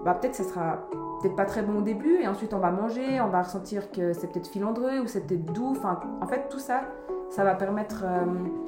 bah, 0.06 0.14
peut-être 0.14 0.36
ça 0.36 0.44
sera 0.44 0.88
peut-être 1.22 1.36
pas 1.36 1.46
très 1.46 1.62
bon 1.62 1.80
au 1.80 1.82
début 1.82 2.18
et 2.22 2.28
ensuite 2.28 2.54
on 2.54 2.60
va 2.60 2.72
manger, 2.72 3.20
on 3.22 3.28
va 3.28 3.42
ressentir 3.42 3.92
que 3.92 4.14
c'est 4.14 4.32
peut-être 4.32 4.48
filandreux 4.48 5.00
ou 5.00 5.08
c'est 5.08 5.26
peut-être 5.26 5.52
doux. 5.54 5.72
Enfin, 5.72 6.00
en 6.22 6.28
fait, 6.28 6.50
tout 6.50 6.60
ça, 6.60 6.82
ça 7.30 7.44
va 7.44 7.56
permettre 7.56 8.04
euh, 8.06 8.26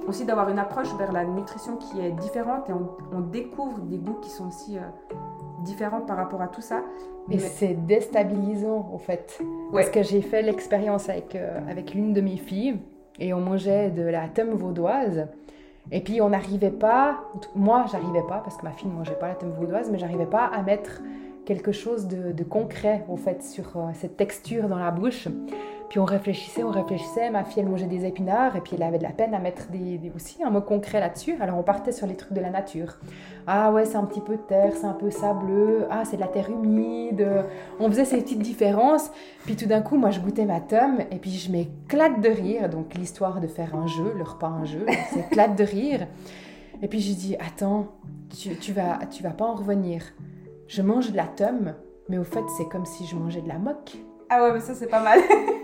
aussi 0.07 0.25
d'avoir 0.25 0.49
une 0.49 0.59
approche 0.59 0.93
vers 0.97 1.11
la 1.11 1.23
nutrition 1.25 1.77
qui 1.77 2.01
est 2.01 2.11
différente 2.11 2.69
et 2.69 2.73
on, 2.73 3.19
découvre 3.21 3.79
des 3.79 3.97
goûts 3.97 4.17
qui 4.21 4.29
sont 4.29 4.47
aussi 4.47 4.77
euh, 4.77 4.81
différents 5.63 6.01
par 6.01 6.17
rapport 6.17 6.41
à 6.41 6.47
tout 6.47 6.61
ça. 6.61 6.81
Mais, 7.27 7.37
c'est 7.37 7.73
déstabilisant 7.85 8.89
en 8.91 8.97
fait. 8.97 9.39
Parce 9.71 9.89
que 9.89 10.03
j'ai 10.03 10.21
fait 10.21 10.41
l'expérience 10.41 11.09
avec, 11.09 11.35
euh, 11.35 11.59
avec 11.69 11.93
l'une 11.93 12.13
de 12.13 12.21
mes 12.21 12.37
filles 12.37 12.79
et 13.19 13.33
on 13.33 13.39
mangeait 13.39 13.91
de 13.91 14.03
la 14.03 14.27
tome 14.27 14.51
vaudoise. 14.51 15.27
Et 15.91 16.01
puis 16.01 16.21
on 16.21 16.29
n'arrivait 16.29 16.71
pas, 16.71 17.19
moi 17.55 17.85
j'arrivais 17.91 18.23
pas 18.27 18.41
parce 18.43 18.57
que 18.57 18.63
ma 18.63 18.71
fille 18.71 18.89
ne 18.89 18.95
mangeait 18.95 19.17
pas 19.17 19.27
la 19.27 19.35
tome 19.35 19.51
vaudoise, 19.51 19.89
mais 19.91 19.97
j'arrivais 19.97 20.25
pas 20.25 20.45
à 20.45 20.61
mettre 20.61 21.01
quelque 21.49 21.71
chose 21.71 22.07
de, 22.07 22.43
concret 22.43 23.03
en 23.09 23.17
fait 23.17 23.41
sur 23.41 23.75
euh, 23.75 23.89
cette 23.95 24.17
texture 24.17 24.69
dans 24.69 24.77
la 24.77 24.91
bouche. 24.91 25.27
Puis 25.89 25.97
on 25.97 26.05
réfléchissait, 26.05 26.63
on 26.63 26.69
réfléchissait. 26.69 27.31
Ma 27.31 27.43
fille, 27.43 27.63
elle 27.63 27.69
mangeait 27.69 27.87
des 27.87 28.05
épinards 28.05 28.55
et 28.55 28.61
puis 28.61 28.73
elle 28.75 28.83
avait 28.83 28.99
de 28.99 29.03
la 29.03 29.09
peine 29.09 29.33
à 29.33 29.39
mettre 29.39 29.67
des, 29.71 30.11
aussi 30.15 30.43
un 30.43 30.51
mot 30.51 30.61
concret 30.61 30.99
là-dessus. 30.99 31.37
Alors 31.41 31.57
on 31.57 31.63
partait 31.63 31.91
sur 31.91 32.05
les 32.05 32.15
trucs 32.15 32.33
de 32.33 32.39
la 32.39 32.51
nature. 32.51 32.99
Ah 33.47 33.71
ouais, 33.71 33.85
c'est 33.85 33.95
un 33.95 34.05
petit 34.05 34.21
peu 34.21 34.35
de 34.35 34.41
terre, 34.41 34.73
c'est 34.75 34.85
un 34.85 34.93
peu 34.93 35.09
sableux. 35.09 35.87
Ah, 35.89 36.03
c'est 36.05 36.17
de 36.17 36.21
la 36.21 36.27
terre 36.27 36.51
humide. 36.51 37.27
On 37.79 37.89
faisait 37.89 38.05
ces 38.05 38.17
petites 38.21 38.43
différences. 38.43 39.09
Puis 39.45 39.55
tout 39.55 39.65
d'un 39.65 39.81
coup, 39.81 39.97
moi, 39.97 40.11
je 40.11 40.19
goûtais 40.19 40.45
ma 40.45 40.59
tome 40.59 40.99
et 41.09 41.15
puis 41.15 41.31
je 41.31 41.51
m'éclate 41.51 42.21
de 42.21 42.29
rire. 42.29 42.69
Donc 42.69 42.93
l'histoire 42.93 43.41
de 43.41 43.47
faire 43.47 43.75
un 43.75 43.87
jeu, 43.87 44.13
le 44.15 44.23
repas 44.23 44.49
un 44.49 44.65
jeu, 44.65 44.85
s'éclate 45.11 45.57
de 45.57 45.63
rire. 45.63 46.05
Et 46.83 46.87
puis 46.87 46.99
j'ai 46.99 47.15
dit, 47.15 47.35
attends, 47.39 47.87
tu, 48.37 48.71
vas, 48.71 48.99
tu 49.09 49.23
vas 49.23 49.31
pas 49.31 49.45
en 49.45 49.55
revenir 49.55 50.03
je 50.69 50.83
mange 50.83 51.11
de 51.11 51.17
la 51.17 51.25
tome, 51.25 51.73
mais 52.07 52.19
au 52.19 52.23
fait, 52.23 52.43
c'est 52.55 52.69
comme 52.69 52.85
si 52.85 53.05
je 53.05 53.15
mangeais 53.15 53.41
de 53.41 53.47
la 53.47 53.57
moque. 53.57 53.97
Ah 54.29 54.43
ouais, 54.43 54.53
mais 54.53 54.59
ça, 54.59 54.75
c'est 54.75 54.87
pas 54.87 55.01
mal. 55.01 55.19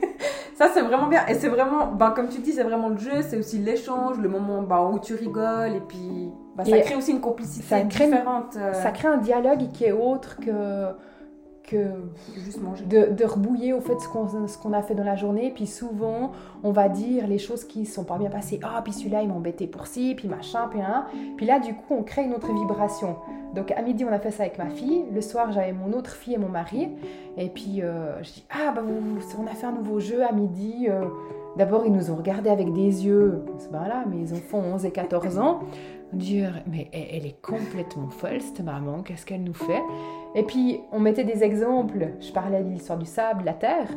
ça, 0.56 0.70
c'est 0.74 0.82
vraiment 0.82 1.06
bien. 1.06 1.26
Et 1.28 1.36
c'est 1.36 1.48
vraiment, 1.48 1.86
ben, 1.86 2.10
comme 2.10 2.28
tu 2.28 2.40
dis, 2.40 2.52
c'est 2.52 2.64
vraiment 2.64 2.90
le 2.90 2.98
jeu, 2.98 3.22
c'est 3.22 3.38
aussi 3.38 3.60
l'échange, 3.60 4.18
le 4.18 4.28
moment 4.28 4.64
ben, 4.64 4.90
où 4.92 5.00
tu 5.00 5.14
rigoles, 5.14 5.76
et 5.76 5.82
puis 5.88 6.32
ben, 6.56 6.66
ça 6.66 6.80
crée 6.80 6.96
aussi 6.96 7.12
une 7.12 7.22
complicité 7.22 7.68
ça 7.68 7.82
crée, 7.82 8.06
différente. 8.06 8.56
Euh. 8.58 8.74
Ça 8.74 8.90
crée 8.90 9.08
un 9.08 9.18
dialogue 9.18 9.70
qui 9.72 9.86
est 9.86 9.92
autre 9.92 10.38
que 10.38 10.88
De, 11.72 13.14
de, 13.14 13.26
rebouiller 13.26 13.74
au 13.74 13.82
fait 13.82 14.00
ce 14.00 14.08
qu'on 14.08 14.48
ce 14.48 14.58
qu'on 14.58 14.74
a 14.74 14.82
fait 14.82 14.96
dans 14.96 15.04
la 15.04 15.16
journée. 15.16 15.52
Puis 15.54 15.68
souvent, 15.68 16.32
on 16.64 16.72
va 16.72 16.90
dire 16.90 17.28
les 17.28 17.38
choses 17.38 17.64
qui 17.64 17.86
sont 17.86 18.04
pas 18.04 18.18
bien 18.18 18.30
passées. 18.30 18.60
Ah, 18.64 18.82
puis 18.84 18.94
celui-là, 18.94 19.22
il 19.22 19.30
m'embêtait 19.30 19.68
pour 19.68 19.88
ci, 19.88 20.14
puis 20.16 20.28
machin, 20.28 20.68
puis 20.70 20.82
un. 20.82 21.06
Puis 21.38 21.46
là, 21.46 21.60
du 21.60 21.74
coup, 21.74 21.96
on 21.96 22.04
crée 22.04 22.24
une 22.24 22.34
autre 22.34 22.54
vibration. 22.54 23.18
Donc 23.56 23.72
à 23.72 23.82
midi, 23.82 24.06
on 24.06 24.12
a 24.12 24.20
fait 24.20 24.32
ça 24.32 24.44
avec 24.44 24.58
ma 24.58 24.70
fille. 24.70 25.06
Le 25.14 25.22
soir, 25.22 25.52
j'avais 25.52 25.74
mon 25.74 25.94
autre 25.94 26.12
fille 26.12 26.34
et 26.34 26.38
mon 26.38 26.50
mari. 26.50 26.90
Et 27.38 27.50
puis, 27.50 27.82
euh, 27.82 28.22
je 28.22 28.34
dis, 28.34 28.46
ah, 28.50 28.72
bah, 28.76 28.82
on 28.84 29.48
a 29.48 29.56
fait 29.56 29.68
un 29.68 29.72
nouveau 29.72 30.00
jeu 30.00 30.24
à 30.24 30.32
midi. 30.32 30.88
Euh. 30.90 31.06
D'abord, 31.58 31.86
ils 31.86 31.94
nous 31.94 32.12
ont 32.12 32.16
regardé 32.16 32.50
avec 32.50 32.74
des 32.74 33.06
yeux. 33.06 33.42
Ben 33.72 33.88
là, 33.88 34.04
mes 34.06 34.34
enfants 34.34 34.60
ont 34.60 34.76
11 34.76 34.86
et 34.86 34.92
14 34.92 35.40
ans. 35.40 35.62
Dire, 36.12 36.62
mais 36.68 36.90
elle 36.92 37.26
est 37.26 37.42
complètement 37.42 38.10
folle, 38.10 38.42
cette 38.42 38.64
maman, 38.64 39.02
qu'est-ce 39.02 39.26
qu'elle 39.26 39.44
nous 39.44 39.54
fait? 39.54 39.82
Et 40.36 40.44
puis, 40.44 40.82
on 40.92 41.00
mettait 41.00 41.24
des 41.24 41.44
exemples. 41.44 42.10
Je 42.20 42.32
parlais 42.32 42.62
de 42.62 42.70
l'histoire 42.70 43.00
du 43.00 43.06
sable, 43.06 43.44
la 43.46 43.54
terre. 43.54 43.88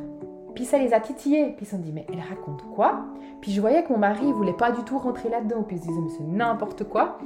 Puis 0.54 0.64
ça 0.64 0.78
les 0.78 0.94
a 0.94 1.00
titillés. 1.00 1.52
Puis 1.56 1.62
ils 1.62 1.64
se 1.66 1.72
sont 1.72 1.82
dit, 1.82 1.92
mais 1.92 2.06
elle 2.12 2.20
raconte 2.20 2.62
quoi? 2.74 3.00
Puis 3.40 3.52
je 3.52 3.60
voyais 3.60 3.82
que 3.82 3.92
mon 3.92 3.98
mari 3.98 4.32
voulait 4.32 4.52
pas 4.52 4.70
du 4.70 4.82
tout 4.84 4.98
rentrer 4.98 5.28
là-dedans. 5.28 5.62
Puis 5.64 5.76
ils 5.76 5.82
se 5.82 5.86
disaient, 5.86 6.00
mais 6.00 6.10
c'est 6.16 6.24
n'importe 6.24 6.84
quoi. 6.84 7.18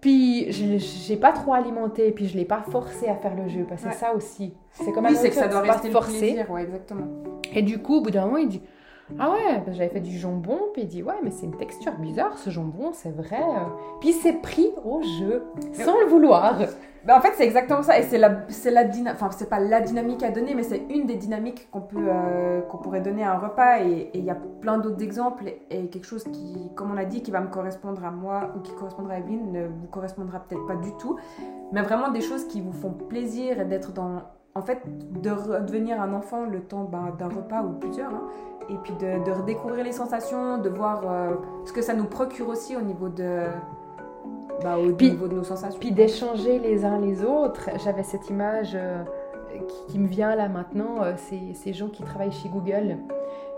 Puis 0.00 0.52
je 0.52 1.10
n'ai 1.12 1.18
pas 1.18 1.32
trop 1.32 1.54
alimenté, 1.54 2.12
puis 2.12 2.28
je 2.28 2.36
l'ai 2.36 2.44
pas 2.44 2.62
forcé 2.70 3.08
à 3.08 3.16
faire 3.16 3.34
le 3.34 3.48
jeu, 3.48 3.66
parce 3.68 3.82
que 3.82 3.90
c'est 3.90 3.98
ça 3.98 4.14
aussi. 4.14 4.54
C'est 4.70 4.92
comme 4.92 5.04
oui, 5.04 5.16
c'est 5.16 5.28
que 5.28 5.34
ça 5.34 5.48
doit 5.48 5.62
rester 5.62 5.90
forcé. 5.90 6.18
Plaisir, 6.18 6.50
ouais, 6.50 6.62
exactement. 6.62 7.06
Et 7.52 7.62
du 7.62 7.82
coup, 7.82 7.96
au 7.96 8.02
bout 8.02 8.12
d'un 8.12 8.26
moment, 8.26 8.36
il 8.36 8.48
dit 8.48 8.62
ah 9.18 9.32
ouais, 9.32 9.62
j'avais 9.72 9.88
fait 9.88 10.00
du 10.00 10.16
jambon, 10.16 10.60
puis 10.72 10.82
il 10.82 10.88
dit 10.88 11.02
ouais, 11.02 11.16
mais 11.24 11.32
c'est 11.32 11.46
une 11.46 11.56
texture 11.56 11.94
bizarre 11.98 12.38
ce 12.38 12.50
jambon, 12.50 12.90
c'est 12.92 13.10
vrai. 13.10 13.42
Puis 14.00 14.12
c'est 14.12 14.34
pris 14.34 14.70
au 14.84 15.02
jeu, 15.02 15.42
sans 15.72 15.98
le 15.98 16.06
vouloir. 16.06 16.60
Ben 17.08 17.16
en 17.16 17.22
fait, 17.22 17.32
c'est 17.36 17.44
exactement 17.46 17.82
ça, 17.82 17.98
et 17.98 18.02
c'est 18.02 18.18
la, 18.18 18.42
c'est 18.48 18.70
la 18.70 18.82
enfin 19.10 19.30
c'est 19.30 19.48
pas 19.48 19.60
la 19.60 19.80
dynamique 19.80 20.22
à 20.22 20.30
donner, 20.30 20.54
mais 20.54 20.62
c'est 20.62 20.82
une 20.90 21.06
des 21.06 21.14
dynamiques 21.14 21.70
qu'on 21.70 21.80
peut, 21.80 21.96
euh, 22.06 22.60
qu'on 22.60 22.76
pourrait 22.76 23.00
donner 23.00 23.24
à 23.24 23.32
un 23.32 23.38
repas, 23.38 23.80
et 23.80 24.10
il 24.12 24.22
y 24.22 24.28
a 24.28 24.34
plein 24.34 24.76
d'autres 24.76 25.02
exemples, 25.02 25.44
et 25.70 25.88
quelque 25.88 26.04
chose 26.04 26.24
qui, 26.24 26.70
comme 26.74 26.90
on 26.92 26.98
a 26.98 27.06
dit, 27.06 27.22
qui 27.22 27.30
va 27.30 27.40
me 27.40 27.48
correspondre 27.48 28.04
à 28.04 28.10
moi 28.10 28.52
ou 28.54 28.60
qui 28.60 28.74
correspondra 28.74 29.14
à 29.14 29.18
Evelyne, 29.20 29.50
ne 29.50 29.68
vous 29.68 29.86
correspondra 29.86 30.40
peut-être 30.40 30.66
pas 30.66 30.76
du 30.76 30.94
tout, 30.98 31.18
mais 31.72 31.80
vraiment 31.80 32.10
des 32.10 32.20
choses 32.20 32.46
qui 32.46 32.60
vous 32.60 32.74
font 32.74 32.92
plaisir 32.92 33.58
et 33.58 33.64
d'être 33.64 33.92
dans, 33.92 34.24
en 34.54 34.60
fait, 34.60 34.82
de 34.86 35.30
redevenir 35.30 36.02
un 36.02 36.12
enfant 36.12 36.44
le 36.44 36.60
temps 36.60 36.84
ben, 36.84 37.14
d'un 37.18 37.28
repas 37.28 37.62
ou 37.62 37.72
plusieurs. 37.78 38.12
Hein 38.12 38.28
et 38.70 38.76
puis 38.76 38.92
de, 39.00 39.30
redécouvrir 39.30 39.82
les 39.82 39.92
sensations, 39.92 40.58
de 40.58 40.68
voir 40.68 41.00
euh, 41.04 41.36
ce 41.64 41.72
que 41.72 41.80
ça 41.80 41.94
nous 41.94 42.04
procure 42.04 42.48
aussi 42.50 42.76
au 42.76 42.82
niveau 42.82 43.08
de, 43.08 43.46
bah, 44.62 44.78
au 44.78 44.90
niveau 44.90 45.28
de 45.28 45.34
nos 45.34 45.44
sensations. 45.44 45.78
Puis 45.78 45.92
d'échanger 45.92 46.58
les 46.58 46.84
uns 46.84 46.98
les 47.00 47.24
autres. 47.24 47.70
J'avais 47.84 48.02
cette 48.02 48.28
image 48.28 48.72
euh, 48.74 49.02
qui, 49.88 49.98
me 49.98 50.08
vient 50.08 50.34
là 50.34 50.48
maintenant, 50.48 51.02
euh, 51.02 51.14
c'est 51.16 51.54
ces 51.54 51.72
gens 51.72 51.88
qui 51.88 52.02
travaillent 52.02 52.32
chez 52.32 52.48
Google. 52.48 52.98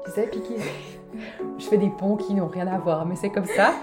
Tu 0.04 0.10
sais, 0.12 0.28
puis 0.30 0.40
qui... 0.40 0.54
je 1.58 1.64
fais 1.64 1.78
des 1.78 1.90
ponts 1.90 2.16
qui 2.16 2.34
n'ont 2.34 2.48
rien 2.48 2.66
à 2.66 2.78
voir, 2.78 3.06
mais 3.06 3.16
c'est 3.16 3.30
comme 3.30 3.46
ça 3.46 3.74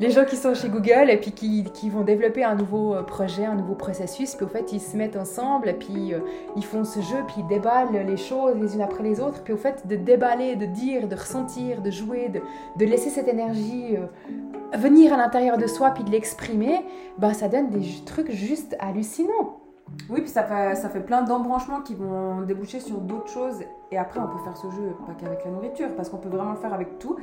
les 0.00 0.10
gens 0.10 0.24
qui 0.24 0.36
sont 0.36 0.54
chez 0.54 0.70
Google 0.70 1.10
et 1.10 1.18
puis 1.18 1.32
qui, 1.32 1.90
vont 1.90 2.02
développer 2.02 2.42
un 2.42 2.54
nouveau 2.54 2.94
euh, 2.94 3.02
projet, 3.02 3.44
un 3.44 3.54
nouveau 3.54 3.74
processus, 3.74 4.34
puis 4.34 4.46
au 4.46 4.48
fait 4.48 4.72
ils 4.72 4.80
se 4.80 4.96
mettent 4.96 5.16
ensemble 5.16 5.68
et 5.68 5.74
puis 5.74 6.14
euh, 6.14 6.20
ils 6.56 6.64
font 6.64 6.84
ce 6.84 7.00
jeu, 7.00 7.18
puis 7.26 7.36
ils 7.38 7.46
déballent 7.46 7.92
les 7.92 8.16
choses 8.16 8.56
les 8.56 8.74
unes 8.74 8.80
après 8.80 9.02
les 9.02 9.20
autres, 9.20 9.42
puis 9.44 9.52
au 9.52 9.58
fait 9.58 9.86
de 9.86 9.96
déballer, 9.96 10.56
de 10.56 10.64
dire, 10.64 11.06
de 11.06 11.14
ressentir, 11.14 11.82
de 11.82 11.90
jouer, 11.90 12.30
de, 12.30 12.40
de 12.76 12.90
laisser 12.90 13.10
cette 13.10 13.28
énergie 13.28 13.96
euh, 13.96 14.78
venir 14.78 15.12
à 15.12 15.18
l'intérieur 15.18 15.58
de 15.58 15.66
soi 15.66 15.90
puis 15.90 16.02
de 16.02 16.10
l'exprimer, 16.10 16.80
ben 17.18 17.34
ça 17.34 17.48
donne 17.48 17.68
des 17.68 17.86
trucs 18.06 18.30
juste 18.30 18.76
hallucinants. 18.80 19.60
Oui, 20.08 20.20
puis 20.20 20.30
ça 20.30 20.44
fait, 20.44 20.76
ça 20.76 20.88
fait 20.88 21.00
plein 21.00 21.22
d'embranchements 21.22 21.80
qui 21.80 21.96
vont 21.96 22.42
déboucher 22.42 22.78
sur 22.78 22.98
d'autres 22.98 23.28
choses. 23.28 23.60
Et 23.90 23.98
après, 23.98 24.20
on 24.20 24.28
peut 24.28 24.42
faire 24.44 24.56
ce 24.56 24.70
jeu, 24.70 24.94
pas 25.04 25.14
qu'avec 25.14 25.44
la 25.44 25.50
nourriture, 25.50 25.88
parce 25.96 26.08
qu'on 26.08 26.18
peut 26.18 26.28
vraiment 26.28 26.52
le 26.52 26.58
faire 26.58 26.72
avec 26.72 27.00
tout. 27.00 27.16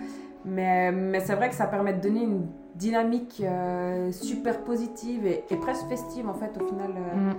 Mais, 0.44 0.92
mais 0.92 1.22
c'est 1.22 1.36
vrai 1.36 1.48
que 1.48 1.56
ça 1.56 1.66
permet 1.66 1.94
de 1.94 2.02
donner 2.02 2.24
une 2.24 2.46
dynamique 2.78 3.42
euh, 3.44 4.12
super 4.12 4.60
positive 4.62 5.26
et, 5.26 5.56
presque 5.56 5.88
festive, 5.88 6.30
en 6.30 6.34
fait, 6.34 6.52
au 6.62 6.66
final, 6.66 6.92
euh, 6.96 7.16
mm. 7.16 7.36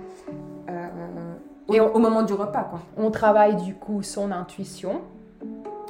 euh, 0.69 1.33
et 1.73 1.79
au, 1.79 1.99
moment 1.99 2.23
du 2.23 2.33
repas. 2.33 2.63
Quoi. 2.63 2.79
On 2.97 3.11
travaille 3.11 3.55
du 3.55 3.75
coup 3.75 4.01
son 4.01 4.31
intuition, 4.31 5.01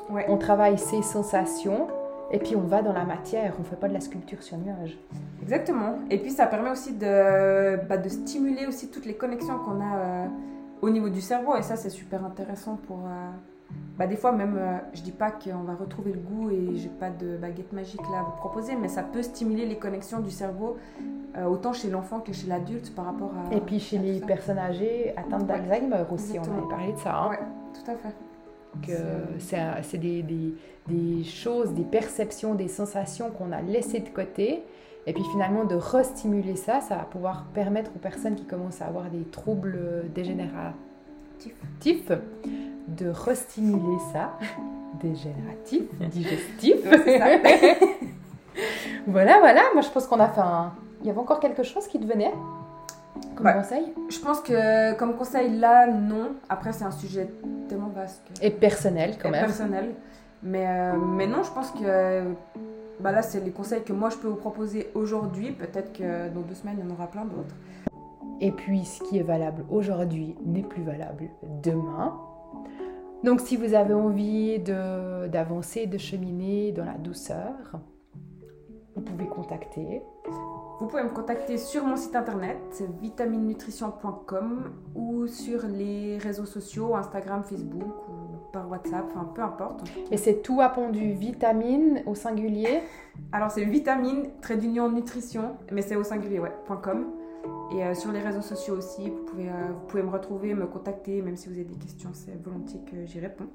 ouais. 0.09 0.25
on 0.27 0.37
travaille 0.37 0.77
ses 0.77 1.01
sensations, 1.01 1.87
et 2.31 2.37
puis 2.37 2.55
on 2.55 2.61
va 2.61 2.81
dans 2.81 2.93
la 2.93 3.05
matière, 3.05 3.53
on 3.59 3.63
fait 3.63 3.77
pas 3.77 3.87
de 3.87 3.93
la 3.93 4.01
sculpture 4.01 4.43
sur 4.43 4.57
nuage. 4.57 4.97
Exactement. 5.41 5.95
Et 6.09 6.17
puis 6.17 6.31
ça 6.31 6.45
permet 6.45 6.69
aussi 6.69 6.93
de, 6.93 7.77
bah, 7.87 7.97
de 7.97 8.09
stimuler 8.09 8.67
aussi 8.67 8.89
toutes 8.89 9.05
les 9.05 9.15
connexions 9.15 9.57
qu'on 9.59 9.81
a 9.81 10.27
au 10.81 10.89
niveau 10.89 11.09
du 11.09 11.21
cerveau. 11.21 11.55
Et 11.55 11.63
ça, 11.63 11.75
c'est 11.75 11.89
super 11.89 12.23
intéressant 12.23 12.77
pour... 12.87 12.99
Euh, 13.71 13.75
bah, 13.97 14.07
des 14.07 14.15
fois 14.15 14.31
même, 14.31 14.55
euh, 14.57 14.77
je 14.93 15.01
dis 15.01 15.11
pas 15.11 15.31
qu'on 15.31 15.63
va 15.63 15.75
retrouver 15.75 16.13
le 16.13 16.19
goût 16.19 16.49
et 16.49 16.75
j'ai 16.75 16.89
pas 16.89 17.09
de 17.09 17.37
baguette 17.37 17.73
magique 17.73 18.01
là 18.11 18.19
à 18.19 18.23
vous 18.23 18.37
proposer, 18.37 18.75
mais 18.75 18.87
ça 18.87 19.03
peut 19.03 19.21
stimuler 19.21 19.65
les 19.65 19.77
connexions 19.77 20.19
du 20.19 20.31
cerveau 20.31 20.77
autant 21.47 21.73
chez 21.73 21.89
l'enfant 21.89 22.19
que 22.19 22.33
chez 22.33 22.47
l'adulte 22.47 22.93
par 22.95 23.05
rapport 23.05 23.31
à... 23.31 23.55
Et 23.55 23.61
puis 23.61 23.79
chez 23.79 23.97
les 23.97 24.19
personnes 24.19 24.57
âgées 24.57 25.13
atteintes 25.15 25.45
d'Alzheimer 25.45 26.03
aussi, 26.11 26.37
on 26.39 26.41
avait 26.41 26.67
parlé 26.69 26.91
de 26.91 26.97
ça. 26.97 27.15
Hein. 27.15 27.29
Ouais, 27.29 27.39
tout 27.73 27.91
à 27.91 27.95
fait 27.95 28.15
que 28.85 28.91
c'est 29.37 29.97
des, 29.97 30.23
des, 30.23 30.55
des, 30.87 31.23
choses, 31.23 31.73
des 31.73 31.83
perceptions, 31.83 32.55
des 32.55 32.67
sensations 32.67 33.29
qu'on 33.29 33.51
a 33.51 33.61
laissées 33.61 33.99
de 33.99 34.09
côté. 34.09 34.63
Et 35.05 35.13
puis 35.13 35.23
finalement, 35.31 35.65
de 35.65 35.75
restimuler 35.75 36.55
ça, 36.55 36.81
ça 36.81 36.95
va 36.95 37.03
pouvoir 37.03 37.45
permettre 37.53 37.91
aux 37.95 37.99
personnes 37.99 38.35
qui 38.35 38.45
commencent 38.45 38.81
à 38.81 38.87
avoir 38.87 39.09
des 39.09 39.23
troubles 39.23 39.79
dégénératifs 40.13 40.73
dégénératif, 41.39 42.11
de 42.97 43.09
restimuler 43.09 43.97
ça, 44.13 44.31
dégénératif, 45.01 45.83
digestif. 46.11 46.75
voilà, 49.07 49.39
voilà, 49.39 49.61
moi 49.73 49.81
je 49.81 49.89
pense 49.89 50.07
qu'on 50.07 50.19
a 50.19 50.27
fait 50.27 50.41
un... 50.41 50.71
Il 51.01 51.07
y 51.07 51.09
avait 51.09 51.19
encore 51.19 51.39
quelque 51.39 51.63
chose 51.63 51.87
qui 51.87 51.99
te 51.99 52.05
venait 52.05 52.33
comme 53.35 53.45
Ouais. 53.45 53.53
conseil? 53.53 53.93
Je 54.09 54.19
pense 54.19 54.41
que 54.41 54.93
comme 54.95 55.15
conseil 55.15 55.57
là, 55.57 55.87
non. 55.87 56.31
Après, 56.49 56.71
c'est 56.73 56.83
un 56.83 56.91
sujet 56.91 57.29
tellement 57.67 57.87
vaste 57.89 58.21
que- 58.39 58.45
Et 58.45 58.49
personnel 58.51 59.15
quand 59.21 59.29
et 59.29 59.31
même. 59.31 59.45
personnel. 59.45 59.95
Mais, 60.43 60.65
euh, 60.67 60.93
mais 60.97 61.27
non, 61.27 61.43
je 61.43 61.51
pense 61.51 61.71
que 61.71 62.23
bah 62.99 63.11
là, 63.11 63.21
c'est 63.21 63.39
les 63.43 63.51
conseils 63.51 63.83
que 63.83 63.93
moi 63.93 64.09
je 64.09 64.17
peux 64.17 64.27
vous 64.27 64.35
proposer 64.35 64.89
aujourd'hui. 64.93 65.51
Peut-être 65.51 65.91
que 65.93 66.29
dans 66.29 66.41
deux 66.41 66.53
semaines, 66.55 66.77
il 66.79 66.87
y 66.87 66.91
en 66.91 66.93
aura 66.93 67.07
plein 67.07 67.25
d'autres. 67.25 67.55
Et 68.41 68.51
puis, 68.51 68.85
ce 68.85 69.01
qui 69.03 69.17
est 69.19 69.23
valable 69.23 69.63
aujourd'hui 69.69 70.35
n'est 70.45 70.63
plus 70.63 70.83
valable 70.83 71.25
demain. 71.63 72.17
Donc, 73.23 73.41
si 73.41 73.57
vous 73.57 73.73
avez 73.73 73.93
envie 73.93 74.59
de- 74.59 75.27
d'avancer, 75.27 75.87
de, 75.87 75.97
cheminer 75.97 76.71
dans 76.71 76.85
la 76.85 76.93
douceur, 76.97 77.53
vous 78.95 79.01
pouvez 79.01 79.27
contacter. 79.27 80.01
Vous 80.79 80.87
pouvez 80.87 81.03
me 81.03 81.09
contacter 81.09 81.57
sur 81.57 81.83
mon 81.83 81.97
site 81.97 82.15
internet 82.15 82.57
vitaminenutrition.com 83.01 84.71
ou 84.95 85.27
sur 85.27 85.65
les 85.67 86.17
réseaux 86.17 86.45
sociaux, 86.45 86.95
Instagram, 86.95 87.43
Facebook 87.43 88.07
ou 88.07 88.51
par 88.53 88.69
WhatsApp, 88.69 89.05
enfin 89.09 89.25
peu 89.35 89.41
importe. 89.41 89.83
Et 90.09 90.15
c'est 90.17 90.41
tout 90.41 90.61
appendu 90.61 91.11
vitamine 91.11 92.01
au 92.05 92.15
singulier? 92.15 92.81
Alors 93.33 93.51
c'est 93.51 93.65
vitamine, 93.65 94.29
trait 94.41 94.55
d'union, 94.55 94.89
nutrition, 94.89 95.57
mais 95.71 95.81
c'est 95.81 95.97
au 95.97 96.03
singulier, 96.03 96.39
ouais, 96.39 96.53
.com. 96.81 97.07
Et 97.71 97.83
euh, 97.83 97.93
sur 97.93 98.11
les 98.11 98.19
réseaux 98.19 98.41
sociaux 98.41 98.75
aussi, 98.75 99.09
vous 99.09 99.23
pouvez, 99.25 99.49
euh, 99.49 99.71
vous 99.73 99.87
pouvez 99.87 100.03
me 100.03 100.09
retrouver, 100.09 100.53
me 100.53 100.65
contacter, 100.65 101.21
même 101.21 101.35
si 101.35 101.47
vous 101.47 101.55
avez 101.55 101.65
des 101.65 101.77
questions, 101.77 102.09
c'est 102.13 102.35
volontiers 102.41 102.81
que 102.89 103.05
j'y 103.05 103.19
réponds. 103.19 103.49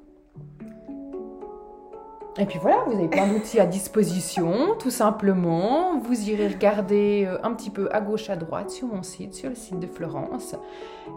Et 2.37 2.46
puis 2.46 2.59
voilà, 2.59 2.83
vous 2.87 2.92
avez 2.94 3.07
plein 3.07 3.29
d'outils 3.29 3.61
à 3.61 3.66
disposition, 3.66 4.74
tout 4.81 4.90
simplement. 4.90 6.00
Vous 6.00 6.29
irez 6.29 6.48
regarder 6.48 7.27
euh, 7.29 7.38
un 7.44 7.53
petit 7.53 7.70
peu 7.70 7.88
à 7.92 8.00
gauche, 8.00 8.29
à 8.29 8.35
droite 8.35 8.70
sur 8.70 8.88
mon 8.88 9.05
site, 9.05 9.35
sur 9.35 9.50
le 9.50 9.55
site 9.55 9.79
de 9.79 9.87
Florence. 9.87 10.57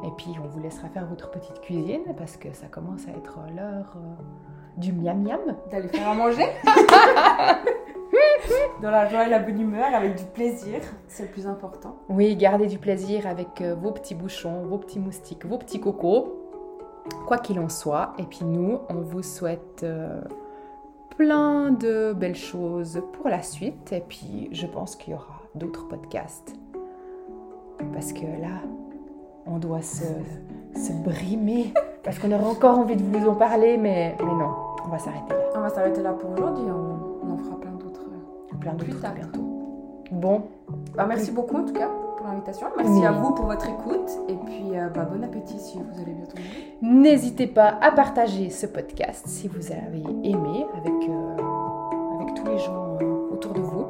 Et 0.05 0.11
puis 0.15 0.35
on 0.43 0.47
vous 0.47 0.59
laissera 0.59 0.89
faire 0.89 1.07
votre 1.07 1.31
petite 1.31 1.59
cuisine 1.61 2.03
parce 2.17 2.37
que 2.37 2.53
ça 2.53 2.67
commence 2.67 3.07
à 3.07 3.17
être 3.17 3.39
l'heure 3.55 3.95
euh, 3.95 4.79
du 4.79 4.93
miam 4.93 5.23
miam. 5.23 5.39
D'aller 5.71 5.87
faire 5.87 6.09
à 6.09 6.13
manger 6.13 6.45
Dans 8.81 8.91
la 8.91 9.07
joie 9.07 9.25
et 9.25 9.29
la 9.29 9.39
bonne 9.39 9.59
humeur, 9.59 9.93
avec 9.93 10.15
du 10.15 10.23
plaisir, 10.25 10.81
c'est 11.07 11.23
le 11.23 11.29
plus 11.29 11.47
important. 11.47 11.95
Oui, 12.09 12.35
gardez 12.35 12.67
du 12.67 12.77
plaisir 12.77 13.25
avec 13.25 13.61
euh, 13.61 13.75
vos 13.75 13.91
petits 13.91 14.15
bouchons, 14.15 14.63
vos 14.63 14.77
petits 14.77 14.99
moustiques, 14.99 15.45
vos 15.45 15.57
petits 15.57 15.79
cocos, 15.79 16.35
quoi 17.25 17.37
qu'il 17.37 17.59
en 17.59 17.69
soit. 17.69 18.13
Et 18.19 18.23
puis 18.23 18.43
nous, 18.43 18.79
on 18.89 19.01
vous 19.01 19.23
souhaite 19.23 19.81
euh, 19.83 20.21
plein 21.17 21.71
de 21.71 22.13
belles 22.13 22.35
choses 22.35 23.01
pour 23.13 23.29
la 23.29 23.41
suite. 23.41 23.91
Et 23.91 24.01
puis 24.01 24.49
je 24.51 24.67
pense 24.67 24.95
qu'il 24.95 25.13
y 25.13 25.15
aura 25.15 25.41
d'autres 25.55 25.87
podcasts. 25.87 26.55
Parce 27.93 28.13
que 28.13 28.25
là, 28.25 28.61
on 29.45 29.57
doit 29.57 29.81
se, 29.81 30.05
se 30.75 30.93
brimer. 31.03 31.73
Parce 32.03 32.19
qu'on 32.19 32.31
aurait 32.31 32.45
encore 32.45 32.79
envie 32.79 32.95
de 32.95 33.03
vous 33.03 33.27
en 33.27 33.35
parler, 33.35 33.77
mais, 33.77 34.15
mais 34.19 34.25
non, 34.25 34.51
on 34.85 34.89
va 34.89 34.99
s'arrêter 34.99 35.33
là. 35.33 35.39
On 35.55 35.61
va 35.61 35.69
s'arrêter 35.69 36.01
là 36.01 36.13
pour 36.13 36.31
aujourd'hui, 36.31 36.65
on, 36.69 37.06
Plein 38.59 38.73
Plus 38.73 38.87
d'autres 38.91 39.01
tard. 39.01 39.13
bientôt. 39.15 39.41
Bon, 40.11 40.43
Bah, 40.95 41.05
merci 41.07 41.31
beaucoup 41.31 41.57
en 41.57 41.63
tout 41.65 41.73
cas 41.73 41.89
pour 42.17 42.25
l'invitation. 42.27 42.67
Merci 42.77 42.91
Oui. 42.99 43.05
à 43.05 43.11
vous 43.11 43.33
pour 43.33 43.45
votre 43.45 43.67
écoute. 43.67 44.09
Et 44.29 44.35
puis 44.35 44.77
euh, 44.77 44.87
bah, 44.89 45.07
bon 45.11 45.23
appétit 45.23 45.59
si 45.59 45.77
vous 45.77 46.01
allez 46.01 46.13
bientôt. 46.13 46.37
N'hésitez 46.81 47.47
pas 47.47 47.77
à 47.81 47.91
partager 47.91 48.49
ce 48.49 48.65
podcast 48.67 49.25
si 49.27 49.47
vous 49.47 49.71
avez 49.71 50.03
aimé 50.23 50.65
avec, 50.77 51.09
euh, 51.09 51.35
avec 52.21 52.33
tous 52.35 52.45
les 52.45 52.57
gens 52.59 52.97
euh, 53.01 53.33
autour 53.33 53.53
de 53.53 53.61
vous. 53.61 53.85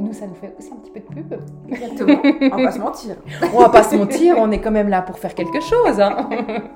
Nous, 0.00 0.12
ça 0.12 0.26
nous 0.28 0.34
fait 0.34 0.54
aussi 0.56 0.70
un 0.72 0.76
petit 0.76 0.90
peu 0.92 1.00
de 1.00 1.22
pub. 1.22 1.40
Exactement. 1.68 2.20
on 2.52 2.56
va 2.56 2.64
pas 2.66 2.70
se 2.72 2.78
mentir. 2.78 3.16
On 3.54 3.58
va 3.60 3.68
pas 3.70 3.82
se 3.82 3.96
mentir, 3.96 4.36
on 4.38 4.50
est 4.52 4.60
quand 4.60 4.70
même 4.70 4.88
là 4.88 5.02
pour 5.02 5.18
faire 5.18 5.34
quelque 5.34 5.60
chose. 5.60 5.98
hein. 6.00 6.28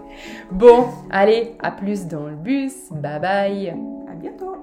Bon, 0.50 0.86
allez, 1.10 1.54
à 1.62 1.70
plus 1.70 2.06
dans 2.08 2.26
le 2.26 2.34
bus. 2.34 2.90
Bye 2.90 3.20
bye. 3.20 3.68
À 4.10 4.14
bientôt. 4.14 4.56